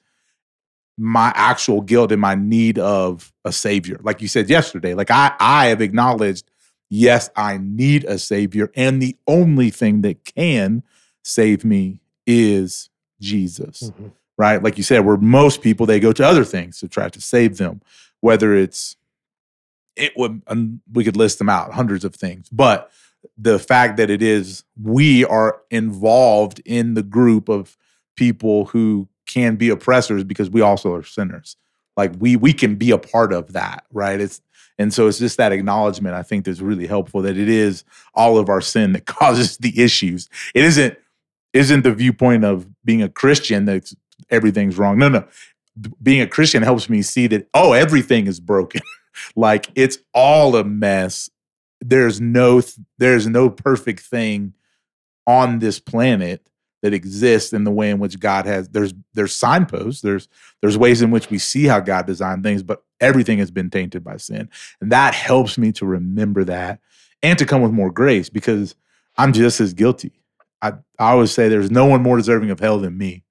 my 1.00 1.32
actual 1.34 1.80
guilt 1.80 2.12
and 2.12 2.20
my 2.20 2.36
need 2.36 2.78
of 2.78 3.32
a 3.46 3.54
savior. 3.54 4.00
Like 4.04 4.22
you 4.22 4.28
said 4.28 4.50
yesterday, 4.50 4.94
like 4.94 5.10
I 5.10 5.34
I 5.40 5.68
have 5.68 5.82
acknowledged, 5.82 6.52
yes, 6.90 7.30
I 7.38 7.58
need 7.58 8.04
a 8.04 8.20
savior, 8.20 8.70
and 8.76 9.02
the 9.02 9.16
only 9.26 9.70
thing 9.70 10.02
that 10.02 10.26
can 10.26 10.84
save 11.24 11.64
me 11.64 12.02
is 12.28 12.90
Jesus. 13.22 13.84
Mm-hmm. 13.84 14.08
Right? 14.40 14.64
Like 14.64 14.78
you 14.78 14.84
said, 14.84 15.06
where 15.06 15.18
most 15.18 15.62
people 15.62 15.86
they 15.86 16.00
go 16.00 16.14
to 16.14 16.26
other 16.26 16.46
things 16.46 16.80
to 16.80 16.88
try 16.88 17.10
to 17.10 17.22
save 17.22 17.58
them, 17.58 17.82
whether 18.22 18.56
it's 18.56 18.96
it 19.98 20.14
would 20.18 20.42
um, 20.48 20.82
we 20.94 21.04
could 21.04 21.18
list 21.18 21.40
them 21.40 21.50
out, 21.50 21.74
hundreds 21.74 22.06
of 22.06 22.16
things. 22.16 22.50
But 22.50 22.90
the 23.38 23.60
fact 23.60 23.98
that 23.98 24.10
it 24.10 24.24
is 24.24 24.64
we 24.82 25.26
are 25.26 25.62
involved 25.72 26.62
in 26.66 26.94
the 26.96 27.04
group 27.04 27.50
of 27.50 27.78
people 28.16 28.66
who 28.66 29.10
can 29.28 29.58
be 29.58 29.70
oppressors 29.70 30.24
because 30.24 30.50
we 30.50 30.62
also 30.62 30.94
are 30.94 31.04
sinners. 31.04 31.58
like 31.98 32.14
we 32.20 32.38
we 32.38 32.54
can 32.54 32.76
be 32.76 32.92
a 32.92 32.98
part 32.98 33.34
of 33.34 33.54
that, 33.54 33.84
right? 33.92 34.22
It's 34.22 34.42
and 34.80 34.94
so 34.94 35.08
it's 35.08 35.20
just 35.20 35.38
that 35.38 35.52
acknowledgement 35.52 36.16
I 36.16 36.24
think 36.24 36.46
that's 36.46 36.62
really 36.62 36.88
helpful 36.88 37.22
that 37.24 37.38
it 37.38 37.50
is 37.50 37.84
all 38.16 38.38
of 38.38 38.50
our 38.50 38.62
sin 38.62 38.94
that 38.94 39.06
causes 39.20 39.58
the 39.58 39.80
issues. 39.82 40.30
It 40.56 40.64
isn't 40.64 40.98
isn't 41.54 41.84
the 41.84 41.94
viewpoint 41.94 42.46
of 42.46 42.68
being 42.86 43.04
a 43.04 43.10
Christian 43.10 43.66
that 43.66 43.92
everything's 44.30 44.78
wrong. 44.78 44.98
No, 44.98 45.10
no. 45.10 45.26
Being 46.02 46.22
a 46.22 46.28
Christian 46.28 46.64
helps 46.64 46.90
me 46.90 47.02
see 47.02 47.28
that 47.28 47.48
oh, 47.54 47.74
everything 47.74 48.28
is 48.28 48.40
broken. 48.40 48.82
like 49.36 49.70
it's 49.76 49.98
all 50.14 50.56
a 50.56 50.64
mess. 50.64 51.30
There's 51.82 52.20
no 52.20 52.62
there's 52.98 53.28
no 53.28 53.50
perfect 53.50 54.02
thing 54.02 54.54
on 55.26 55.60
this 55.60 55.80
planet 55.80 56.50
that 56.82 56.94
exists 56.94 57.54
in 57.54 57.64
the 57.64 57.72
way 57.72 57.90
in 57.90 58.00
which 58.00 58.20
God 58.20 58.46
has 58.46 58.70
there's 58.70 58.94
there's 59.14 59.36
signposts 59.36 60.02
there's 60.02 60.28
there's 60.62 60.78
ways 60.78 61.02
in 61.02 61.12
which 61.12 61.30
we 61.30 61.38
see 61.38 61.66
how 61.66 61.80
God 61.80 62.06
designed 62.06 62.44
things 62.44 62.64
but 62.64 62.84
everything 63.00 63.38
has 63.40 63.52
been 63.52 63.70
tainted 63.70 64.04
by 64.04 64.18
sin 64.18 64.50
and 64.82 64.92
that 64.92 65.14
helps 65.14 65.58
me 65.58 65.72
to 65.74 65.86
remember 65.86 66.44
that 66.46 66.80
and 67.22 67.38
to 67.38 67.46
come 67.46 67.62
with 67.62 67.72
more 67.72 67.92
grace 67.92 68.30
because 68.30 68.76
I'm 69.18 69.34
just 69.34 69.60
as 69.60 69.74
guilty 69.74 70.14
I, 70.62 70.74
I 70.98 71.12
always 71.12 71.32
say 71.32 71.48
there's 71.48 71.72
no 71.72 71.86
one 71.86 72.02
more 72.02 72.18
deserving 72.18 72.52
of 72.52 72.60
hell 72.60 72.80
than 72.80 72.98
me 72.98 73.24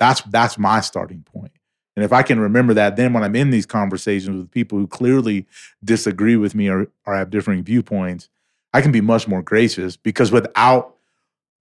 that's 0.00 0.22
that's 0.22 0.58
my 0.58 0.80
starting 0.80 1.22
point 1.22 1.52
and 1.94 2.04
if 2.04 2.12
I 2.12 2.24
can 2.24 2.40
remember 2.40 2.74
that 2.74 2.96
then 2.96 3.12
when 3.12 3.22
I'm 3.22 3.36
in 3.36 3.50
these 3.50 3.66
conversations 3.66 4.36
with 4.36 4.50
people 4.50 4.78
who 4.78 4.88
clearly 4.88 5.46
disagree 5.84 6.36
with 6.36 6.56
me 6.56 6.68
or, 6.68 6.88
or 7.06 7.14
have 7.14 7.30
differing 7.30 7.62
viewpoints 7.62 8.28
I 8.72 8.80
can 8.80 8.92
be 8.92 9.00
much 9.00 9.26
more 9.26 9.42
gracious 9.42 9.96
because 9.96 10.30
without 10.30 10.96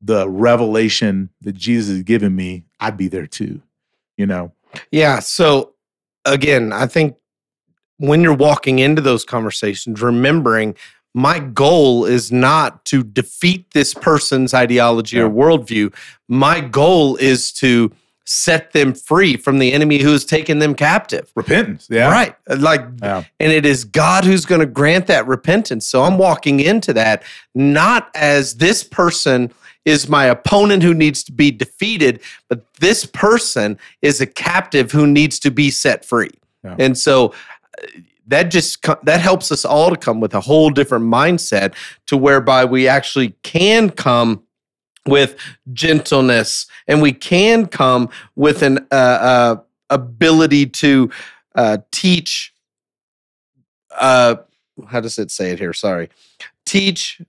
the 0.01 0.29
revelation 0.29 1.29
that 1.41 1.53
Jesus 1.53 1.95
has 1.95 2.03
given 2.03 2.35
me, 2.35 2.63
I'd 2.79 2.97
be 2.97 3.07
there 3.07 3.27
too. 3.27 3.61
You 4.17 4.25
know? 4.25 4.51
Yeah. 4.91 5.19
So 5.19 5.73
again, 6.25 6.71
I 6.71 6.87
think 6.87 7.15
when 7.97 8.21
you're 8.21 8.35
walking 8.35 8.79
into 8.79 9.01
those 9.01 9.25
conversations, 9.25 10.01
remembering 10.01 10.75
my 11.13 11.39
goal 11.39 12.05
is 12.05 12.31
not 12.31 12.85
to 12.85 13.03
defeat 13.03 13.71
this 13.73 13.93
person's 13.93 14.53
ideology 14.53 15.17
yeah. 15.17 15.23
or 15.23 15.29
worldview. 15.29 15.93
My 16.27 16.61
goal 16.61 17.15
is 17.15 17.51
to 17.53 17.91
set 18.31 18.73
them 18.73 18.93
free 18.93 19.35
from 19.35 19.57
the 19.57 19.73
enemy 19.73 19.97
who 19.97 20.11
has 20.11 20.23
taken 20.23 20.59
them 20.59 20.75
captive. 20.75 21.31
Repentance. 21.33 21.87
Yeah. 21.89 22.11
Right. 22.11 22.35
Like, 22.47 22.85
yeah. 23.01 23.23
and 23.39 23.51
it 23.51 23.65
is 23.65 23.83
God 23.83 24.23
who's 24.23 24.45
going 24.45 24.61
to 24.61 24.67
grant 24.67 25.07
that 25.07 25.25
repentance. 25.25 25.87
So 25.87 26.03
I'm 26.03 26.19
walking 26.19 26.59
into 26.59 26.93
that 26.93 27.23
not 27.55 28.11
as 28.13 28.57
this 28.57 28.83
person 28.83 29.51
is 29.83 30.07
my 30.07 30.25
opponent 30.25 30.83
who 30.83 30.93
needs 30.93 31.23
to 31.23 31.31
be 31.31 31.49
defeated, 31.49 32.21
but 32.49 32.71
this 32.75 33.03
person 33.03 33.79
is 34.03 34.21
a 34.21 34.27
captive 34.27 34.91
who 34.91 35.07
needs 35.07 35.39
to 35.39 35.49
be 35.49 35.71
set 35.71 36.05
free. 36.05 36.29
Yeah. 36.63 36.75
And 36.77 36.95
so 36.95 37.33
uh, 37.81 37.87
that 38.27 38.51
just 38.51 38.85
that 39.05 39.21
helps 39.21 39.51
us 39.51 39.65
all 39.65 39.89
to 39.89 39.97
come 39.97 40.19
with 40.19 40.35
a 40.35 40.41
whole 40.41 40.69
different 40.69 41.05
mindset 41.05 41.73
to 42.05 42.15
whereby 42.15 42.63
we 42.63 42.87
actually 42.87 43.29
can 43.41 43.89
come 43.89 44.43
with 45.09 45.35
gentleness 45.73 46.67
and 46.87 47.01
we 47.01 47.11
can 47.11 47.65
come 47.65 48.09
with 48.35 48.61
an 48.61 48.79
uh, 48.91 48.95
uh, 48.95 49.55
ability 49.89 50.65
to 50.65 51.09
uh, 51.55 51.77
teach 51.91 52.53
uh, 53.99 54.35
how 54.87 54.99
does 54.99 55.17
it 55.17 55.31
say 55.31 55.51
it 55.51 55.59
here 55.59 55.73
sorry 55.73 56.09
teach 56.65 57.21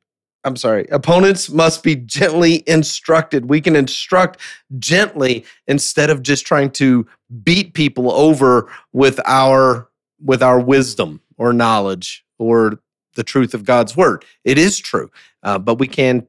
I'm 0.45 0.57
sorry, 0.57 0.87
opponents 0.91 1.51
must 1.51 1.83
be 1.83 1.97
gently 1.97 2.63
instructed. 2.67 3.51
We 3.51 3.61
can 3.61 3.77
instruct 3.77 4.41
gently 4.79 5.45
instead 5.67 6.09
of 6.09 6.23
just 6.23 6.47
trying 6.47 6.71
to 6.73 7.07
beat 7.43 7.75
people 7.75 8.11
over 8.11 8.71
with 8.93 9.21
our 9.27 9.89
with 10.23 10.43
our 10.43 10.61
wisdom 10.61 11.21
or 11.37 11.53
knowledge 11.53 12.25
or 12.39 12.81
the 13.15 13.25
truth 13.25 13.55
of 13.55 13.65
God's 13.65 13.97
word. 13.97 14.25
It 14.45 14.59
is 14.59 14.79
true, 14.79 15.11
uh, 15.43 15.59
but 15.59 15.79
we 15.79 15.87
can 15.87 16.27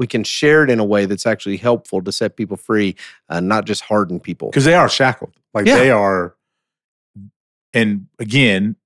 we 0.00 0.06
can 0.06 0.24
share 0.24 0.64
it 0.64 0.70
in 0.70 0.80
a 0.80 0.84
way 0.84 1.04
that's 1.04 1.26
actually 1.26 1.58
helpful 1.58 2.02
to 2.02 2.10
set 2.10 2.34
people 2.34 2.56
free, 2.56 2.96
uh, 3.28 3.38
not 3.38 3.66
just 3.66 3.82
harden 3.82 4.18
people 4.18 4.48
because 4.48 4.64
they 4.64 4.74
are 4.74 4.88
shackled. 4.88 5.34
Like 5.52 5.66
yeah. 5.66 5.76
they 5.76 5.90
are, 5.90 6.34
and 7.74 8.06
again, 8.18 8.76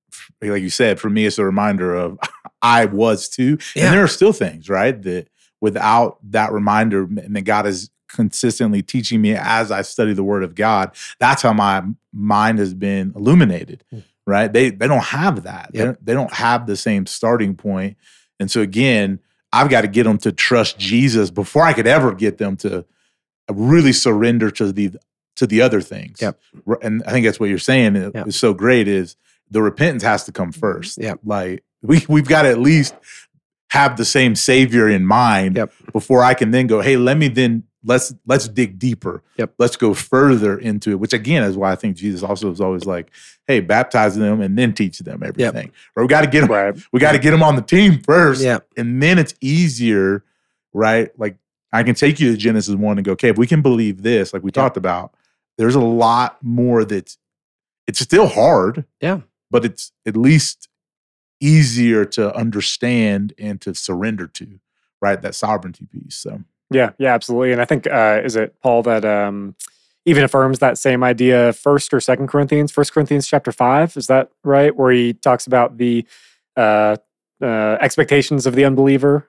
like 0.42 0.60
you 0.60 0.70
said, 0.70 0.98
for 0.98 1.08
me, 1.08 1.24
it's 1.24 1.38
a 1.38 1.44
reminder 1.44 1.94
of 1.94 2.18
I 2.62 2.86
was 2.86 3.28
too. 3.28 3.58
Yeah. 3.76 3.84
And 3.84 3.94
there 3.94 4.02
are 4.02 4.08
still 4.08 4.32
things, 4.32 4.68
right, 4.68 5.00
that 5.02 5.28
without 5.60 6.18
that 6.30 6.50
reminder, 6.52 7.04
and 7.04 7.36
that 7.36 7.42
God 7.42 7.66
is 7.66 7.90
consistently 8.08 8.82
teaching 8.82 9.22
me 9.22 9.36
as 9.36 9.70
I 9.70 9.82
study 9.82 10.14
the 10.14 10.24
Word 10.24 10.42
of 10.42 10.56
God, 10.56 10.96
that's 11.20 11.42
how 11.42 11.52
my 11.52 11.84
mind 12.12 12.58
has 12.58 12.74
been 12.74 13.12
illuminated, 13.14 13.84
mm. 13.94 14.02
right? 14.26 14.52
They 14.52 14.70
they 14.70 14.88
don't 14.88 15.04
have 15.04 15.44
that. 15.44 15.70
Yep. 15.72 15.72
They, 15.72 15.84
don't, 15.84 16.06
they 16.06 16.14
don't 16.14 16.34
have 16.34 16.66
the 16.66 16.76
same 16.76 17.06
starting 17.06 17.54
point. 17.54 17.96
And 18.40 18.50
so 18.50 18.62
again, 18.62 19.20
I've 19.54 19.70
got 19.70 19.82
to 19.82 19.88
get 19.88 20.04
them 20.04 20.18
to 20.18 20.32
trust 20.32 20.78
Jesus 20.78 21.30
before 21.30 21.62
I 21.62 21.72
could 21.72 21.86
ever 21.86 22.12
get 22.12 22.38
them 22.38 22.56
to 22.58 22.84
really 23.50 23.92
surrender 23.92 24.50
to 24.50 24.72
the 24.72 24.92
to 25.36 25.46
the 25.46 25.62
other 25.62 25.80
things. 25.80 26.20
Yep. 26.20 26.40
And 26.82 27.02
I 27.06 27.12
think 27.12 27.26
that's 27.26 27.40
what 27.40 27.48
you're 27.48 27.58
saying 27.58 27.96
yep. 27.96 28.26
is 28.26 28.36
so 28.36 28.54
great 28.54 28.88
is 28.88 29.16
the 29.50 29.62
repentance 29.62 30.02
has 30.02 30.24
to 30.24 30.32
come 30.32 30.50
mm-hmm. 30.50 30.60
first. 30.60 30.98
Yeah. 30.98 31.14
Like 31.24 31.62
we 31.82 32.04
we've 32.08 32.28
got 32.28 32.42
to 32.42 32.50
at 32.50 32.58
least 32.58 32.94
have 33.70 33.96
the 33.96 34.04
same 34.04 34.34
savior 34.34 34.88
in 34.88 35.06
mind 35.06 35.56
yep. 35.56 35.72
before 35.92 36.22
I 36.22 36.34
can 36.34 36.50
then 36.50 36.66
go, 36.66 36.80
hey, 36.80 36.96
let 36.96 37.16
me 37.16 37.28
then 37.28 37.64
let's 37.84 38.14
let's 38.26 38.48
dig 38.48 38.78
deeper. 38.78 39.22
Yep. 39.36 39.54
Let's 39.58 39.76
go 39.76 39.94
further 39.94 40.58
into 40.58 40.90
it, 40.90 41.00
which 41.00 41.12
again 41.12 41.42
is 41.42 41.56
why 41.56 41.72
I 41.72 41.76
think 41.76 41.96
Jesus 41.96 42.22
also 42.22 42.50
is 42.50 42.60
always 42.60 42.86
like, 42.86 43.10
hey, 43.46 43.60
baptize 43.60 44.16
them 44.16 44.40
and 44.40 44.58
then 44.58 44.72
teach 44.72 44.98
them 44.98 45.22
everything. 45.22 45.66
Yep. 45.66 45.74
Or 45.96 46.04
we 46.04 46.08
got 46.08 46.22
to 46.22 46.26
get 46.26 46.40
them, 46.42 46.50
right. 46.50 46.76
we 46.92 47.00
got 47.00 47.12
to 47.12 47.18
get 47.18 47.30
them 47.30 47.42
on 47.42 47.56
the 47.56 47.62
team 47.62 48.00
first. 48.00 48.42
Yep. 48.42 48.66
And 48.76 49.02
then 49.02 49.18
it's 49.18 49.34
easier, 49.40 50.24
right? 50.72 51.10
Like 51.18 51.36
I 51.72 51.82
can 51.82 51.94
take 51.94 52.18
you 52.20 52.30
to 52.32 52.36
Genesis 52.36 52.74
1 52.74 52.98
and 52.98 53.04
go, 53.04 53.12
okay, 53.12 53.28
if 53.28 53.38
we 53.38 53.46
can 53.46 53.62
believe 53.62 54.02
this, 54.02 54.32
like 54.32 54.42
we 54.42 54.48
yep. 54.48 54.54
talked 54.54 54.76
about, 54.76 55.14
there's 55.58 55.74
a 55.74 55.80
lot 55.80 56.38
more 56.42 56.84
that's 56.84 57.18
it's 57.86 58.00
still 58.00 58.26
hard. 58.26 58.84
Yeah. 59.00 59.20
But 59.50 59.64
it's 59.64 59.92
at 60.06 60.16
least 60.16 60.68
easier 61.40 62.04
to 62.06 62.34
understand 62.34 63.34
and 63.38 63.60
to 63.60 63.74
surrender 63.74 64.26
to, 64.26 64.58
right? 65.00 65.20
That 65.20 65.34
sovereignty 65.34 65.86
piece. 65.86 66.16
So 66.16 66.42
yeah, 66.74 66.90
yeah, 66.98 67.14
absolutely. 67.14 67.52
And 67.52 67.60
I 67.60 67.64
think 67.64 67.86
uh, 67.86 68.20
is 68.24 68.36
it 68.36 68.54
Paul 68.60 68.82
that 68.82 69.04
um, 69.04 69.54
even 70.04 70.24
affirms 70.24 70.58
that 70.58 70.78
same 70.78 71.02
idea 71.02 71.52
first 71.52 71.94
or 71.94 72.00
second 72.00 72.28
Corinthians, 72.28 72.72
First 72.72 72.92
Corinthians 72.92 73.26
chapter 73.26 73.52
five, 73.52 73.96
is 73.96 74.06
that 74.08 74.30
right? 74.42 74.74
Where 74.74 74.92
he 74.92 75.14
talks 75.14 75.46
about 75.46 75.78
the 75.78 76.04
uh, 76.56 76.96
uh, 77.42 77.78
expectations 77.80 78.46
of 78.46 78.54
the 78.54 78.64
unbeliever. 78.64 79.28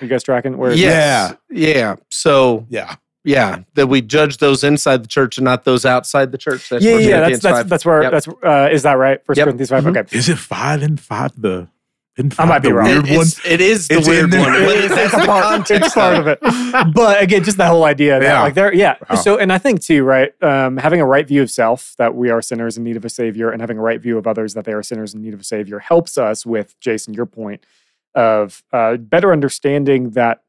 You 0.00 0.08
guys 0.08 0.22
tracking? 0.22 0.58
Where 0.58 0.72
yes. 0.72 1.36
yeah, 1.50 1.66
yeah. 1.76 1.96
So 2.10 2.66
yeah, 2.68 2.96
yeah, 3.24 3.60
that 3.74 3.86
we 3.86 4.02
judge 4.02 4.36
those 4.36 4.62
inside 4.62 5.02
the 5.02 5.08
church 5.08 5.38
and 5.38 5.44
not 5.44 5.64
those 5.64 5.86
outside 5.86 6.30
the 6.30 6.38
church. 6.38 6.68
That's 6.68 6.84
yeah, 6.84 6.98
yeah, 6.98 7.20
that's, 7.20 7.42
that's, 7.42 7.68
that's 7.68 7.84
where 7.86 8.02
yep. 8.02 8.12
that's 8.12 8.28
uh, 8.28 8.68
is 8.70 8.82
that 8.82 8.94
right? 8.94 9.24
First 9.24 9.38
yep. 9.38 9.46
Corinthians 9.46 9.70
5 9.70 9.84
mm-hmm. 9.84 9.96
Okay, 9.96 10.16
is 10.18 10.28
it 10.28 10.38
five 10.38 10.82
and 10.82 11.00
five 11.00 11.40
the? 11.40 11.68
I 12.38 12.44
might 12.44 12.60
be 12.60 12.70
wrong. 12.70 12.86
Weird 12.86 13.08
one. 13.08 13.26
It 13.44 13.60
is 13.60 13.88
the 13.88 13.98
it's 13.98 14.08
weird 14.08 14.32
one. 14.32 14.54
It, 14.54 14.90
it's, 14.92 15.14
a 15.14 15.26
part, 15.26 15.68
it's 15.68 15.94
part 15.94 16.16
of 16.16 16.28
it. 16.28 16.38
But 16.94 17.20
again, 17.20 17.42
just 17.42 17.56
the 17.56 17.66
whole 17.66 17.84
idea 17.84 18.20
that 18.20 18.24
yeah. 18.24 18.42
like 18.42 18.54
there, 18.54 18.72
yeah. 18.72 18.96
Wow. 19.10 19.16
So, 19.16 19.38
and 19.38 19.52
I 19.52 19.58
think 19.58 19.82
too, 19.82 20.04
right? 20.04 20.32
Um, 20.42 20.76
having 20.76 21.00
a 21.00 21.06
right 21.06 21.26
view 21.26 21.42
of 21.42 21.50
self 21.50 21.94
that 21.98 22.14
we 22.14 22.30
are 22.30 22.40
sinners 22.40 22.76
in 22.76 22.84
need 22.84 22.96
of 22.96 23.04
a 23.04 23.08
savior, 23.08 23.50
and 23.50 23.60
having 23.60 23.78
a 23.78 23.82
right 23.82 24.00
view 24.00 24.16
of 24.16 24.28
others 24.28 24.54
that 24.54 24.64
they 24.64 24.72
are 24.72 24.82
sinners 24.82 25.12
in 25.12 25.22
need 25.22 25.34
of 25.34 25.40
a 25.40 25.44
savior 25.44 25.80
helps 25.80 26.16
us 26.16 26.46
with 26.46 26.78
Jason. 26.78 27.14
Your 27.14 27.26
point 27.26 27.66
of 28.14 28.62
uh, 28.72 28.96
better 28.96 29.32
understanding 29.32 30.10
that 30.10 30.44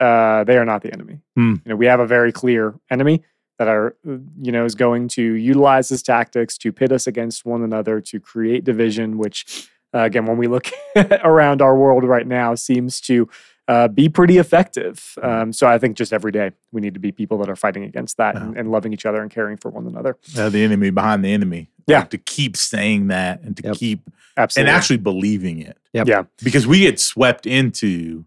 uh, 0.00 0.44
they 0.44 0.56
are 0.56 0.64
not 0.64 0.80
the 0.80 0.90
enemy. 0.90 1.20
Mm. 1.38 1.60
You 1.64 1.70
know, 1.70 1.76
we 1.76 1.84
have 1.84 2.00
a 2.00 2.06
very 2.06 2.32
clear 2.32 2.74
enemy 2.88 3.22
that 3.58 3.68
are 3.68 3.94
you 4.40 4.52
know 4.52 4.64
is 4.64 4.74
going 4.74 5.06
to 5.06 5.22
utilize 5.22 5.90
his 5.90 6.02
tactics 6.02 6.56
to 6.56 6.72
pit 6.72 6.92
us 6.92 7.06
against 7.06 7.44
one 7.44 7.62
another 7.62 8.00
to 8.00 8.18
create 8.18 8.64
division, 8.64 9.18
which 9.18 9.68
uh, 9.94 10.00
again, 10.00 10.26
when 10.26 10.36
we 10.36 10.46
look 10.46 10.68
around 10.96 11.62
our 11.62 11.76
world 11.76 12.04
right 12.04 12.26
now, 12.26 12.54
seems 12.54 13.00
to 13.02 13.28
uh, 13.68 13.88
be 13.88 14.08
pretty 14.08 14.38
effective. 14.38 15.14
Hmm. 15.20 15.26
Um, 15.26 15.52
so 15.52 15.66
I 15.66 15.78
think 15.78 15.96
just 15.96 16.12
every 16.12 16.32
day 16.32 16.50
we 16.72 16.80
need 16.80 16.94
to 16.94 17.00
be 17.00 17.12
people 17.12 17.38
that 17.38 17.48
are 17.48 17.56
fighting 17.56 17.84
against 17.84 18.16
that 18.16 18.34
yeah. 18.34 18.42
and, 18.42 18.56
and, 18.56 18.70
loving 18.70 18.92
each 18.92 19.06
other 19.06 19.22
and 19.22 19.30
caring 19.30 19.56
for 19.56 19.70
one 19.70 19.86
another. 19.86 20.16
Uh, 20.36 20.48
the 20.48 20.64
enemy 20.64 20.90
behind 20.90 21.24
the 21.24 21.32
enemy. 21.32 21.68
Yeah. 21.86 22.00
Like 22.00 22.10
to 22.10 22.18
keep 22.18 22.56
saying 22.56 23.08
that 23.08 23.40
and 23.42 23.56
to 23.58 23.62
yep. 23.64 23.76
keep 23.76 24.10
Absolutely. 24.36 24.68
and 24.68 24.76
actually 24.76 24.96
believing 24.98 25.60
it. 25.60 25.78
Yep. 25.92 26.08
Yeah. 26.08 26.22
Because 26.42 26.66
we 26.66 26.80
get 26.80 26.98
swept 26.98 27.46
into 27.46 28.24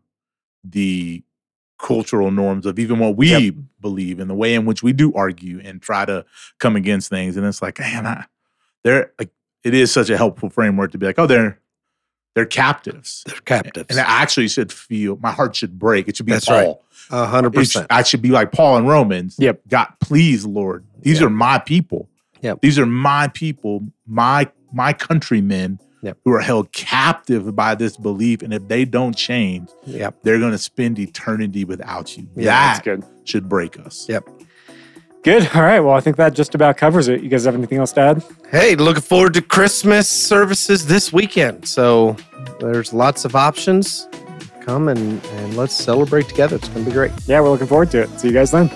the 0.63 1.23
cultural 1.77 2.31
norms 2.31 2.65
of 2.65 2.79
even 2.79 2.99
what 2.99 3.17
we 3.17 3.29
yep. 3.29 3.55
believe 3.81 4.19
and 4.19 4.29
the 4.29 4.35
way 4.35 4.53
in 4.53 4.65
which 4.65 4.81
we 4.81 4.93
do 4.93 5.13
argue 5.13 5.59
and 5.61 5.81
try 5.81 6.05
to 6.05 6.25
come 6.59 6.77
against 6.77 7.09
things. 7.09 7.35
And 7.35 7.45
it's 7.45 7.61
like, 7.61 7.79
man, 7.79 8.07
I, 8.07 8.25
they're 8.83 9.11
like, 9.19 9.31
it 9.63 9.73
is 9.73 9.91
such 9.91 10.09
a 10.09 10.17
helpful 10.17 10.49
framework 10.49 10.91
to 10.91 10.97
be 10.97 11.05
like, 11.05 11.19
oh, 11.19 11.27
they're 11.27 11.59
they're 12.35 12.45
captives. 12.45 13.23
They're 13.27 13.39
captives. 13.41 13.87
And 13.89 13.99
I 13.99 14.03
actually 14.21 14.47
should 14.47 14.71
feel 14.71 15.17
my 15.17 15.31
heart 15.31 15.55
should 15.55 15.77
break. 15.77 16.07
It 16.07 16.17
should 16.17 16.25
be 16.25 16.31
That's 16.31 16.45
Paul. 16.45 16.83
Right. 17.11 17.21
A 17.21 17.25
hundred 17.27 17.53
percent. 17.53 17.87
I 17.89 18.03
should 18.03 18.21
be 18.21 18.29
like 18.29 18.51
Paul 18.51 18.77
in 18.77 18.85
Romans. 18.85 19.35
Yep. 19.39 19.61
God, 19.67 19.87
please, 19.99 20.45
Lord, 20.45 20.85
these 20.99 21.19
yep. 21.19 21.27
are 21.27 21.29
my 21.29 21.59
people. 21.59 22.09
Yep. 22.41 22.61
These 22.61 22.79
are 22.79 22.85
my 22.85 23.27
people, 23.27 23.87
my 24.07 24.49
my 24.71 24.93
countrymen 24.93 25.79
Yep. 26.01 26.17
who 26.25 26.33
are 26.33 26.41
held 26.41 26.73
captive 26.73 27.55
by 27.55 27.75
this 27.75 27.95
belief. 27.95 28.41
And 28.41 28.53
if 28.53 28.67
they 28.67 28.83
don't 28.83 29.15
change, 29.15 29.69
Yep. 29.85 30.17
they're 30.23 30.37
going 30.37 30.51
to 30.51 30.57
spend 30.57 30.99
eternity 30.99 31.63
without 31.63 32.17
you. 32.17 32.27
Yeah, 32.35 32.43
that 32.43 32.83
that's 32.83 32.83
good. 32.83 33.05
should 33.23 33.47
break 33.47 33.79
us. 33.79 34.05
Yep. 34.09 34.27
Good. 35.23 35.49
All 35.55 35.61
right. 35.61 35.79
Well, 35.79 35.95
I 35.95 36.01
think 36.01 36.17
that 36.17 36.33
just 36.33 36.53
about 36.53 36.75
covers 36.75 37.07
it. 37.07 37.21
You 37.23 37.29
guys 37.29 37.45
have 37.45 37.55
anything 37.55 37.77
else 37.77 37.93
to 37.93 38.01
add? 38.01 38.23
Hey, 38.51 38.75
looking 38.75 39.01
forward 39.01 39.33
to 39.35 39.41
Christmas 39.41 40.09
services 40.09 40.85
this 40.85 41.13
weekend. 41.13 41.65
So 41.65 42.17
there's 42.59 42.91
lots 42.93 43.23
of 43.23 43.33
options. 43.35 44.07
Come 44.61 44.89
and, 44.89 45.23
and 45.25 45.55
let's 45.55 45.73
celebrate 45.73 46.27
together. 46.27 46.57
It's 46.57 46.67
going 46.67 46.83
to 46.83 46.89
be 46.89 46.93
great. 46.93 47.11
Yeah, 47.25 47.39
we're 47.39 47.49
looking 47.51 47.67
forward 47.67 47.91
to 47.91 48.01
it. 48.01 48.19
See 48.19 48.27
you 48.27 48.33
guys 48.33 48.51
then. 48.51 48.69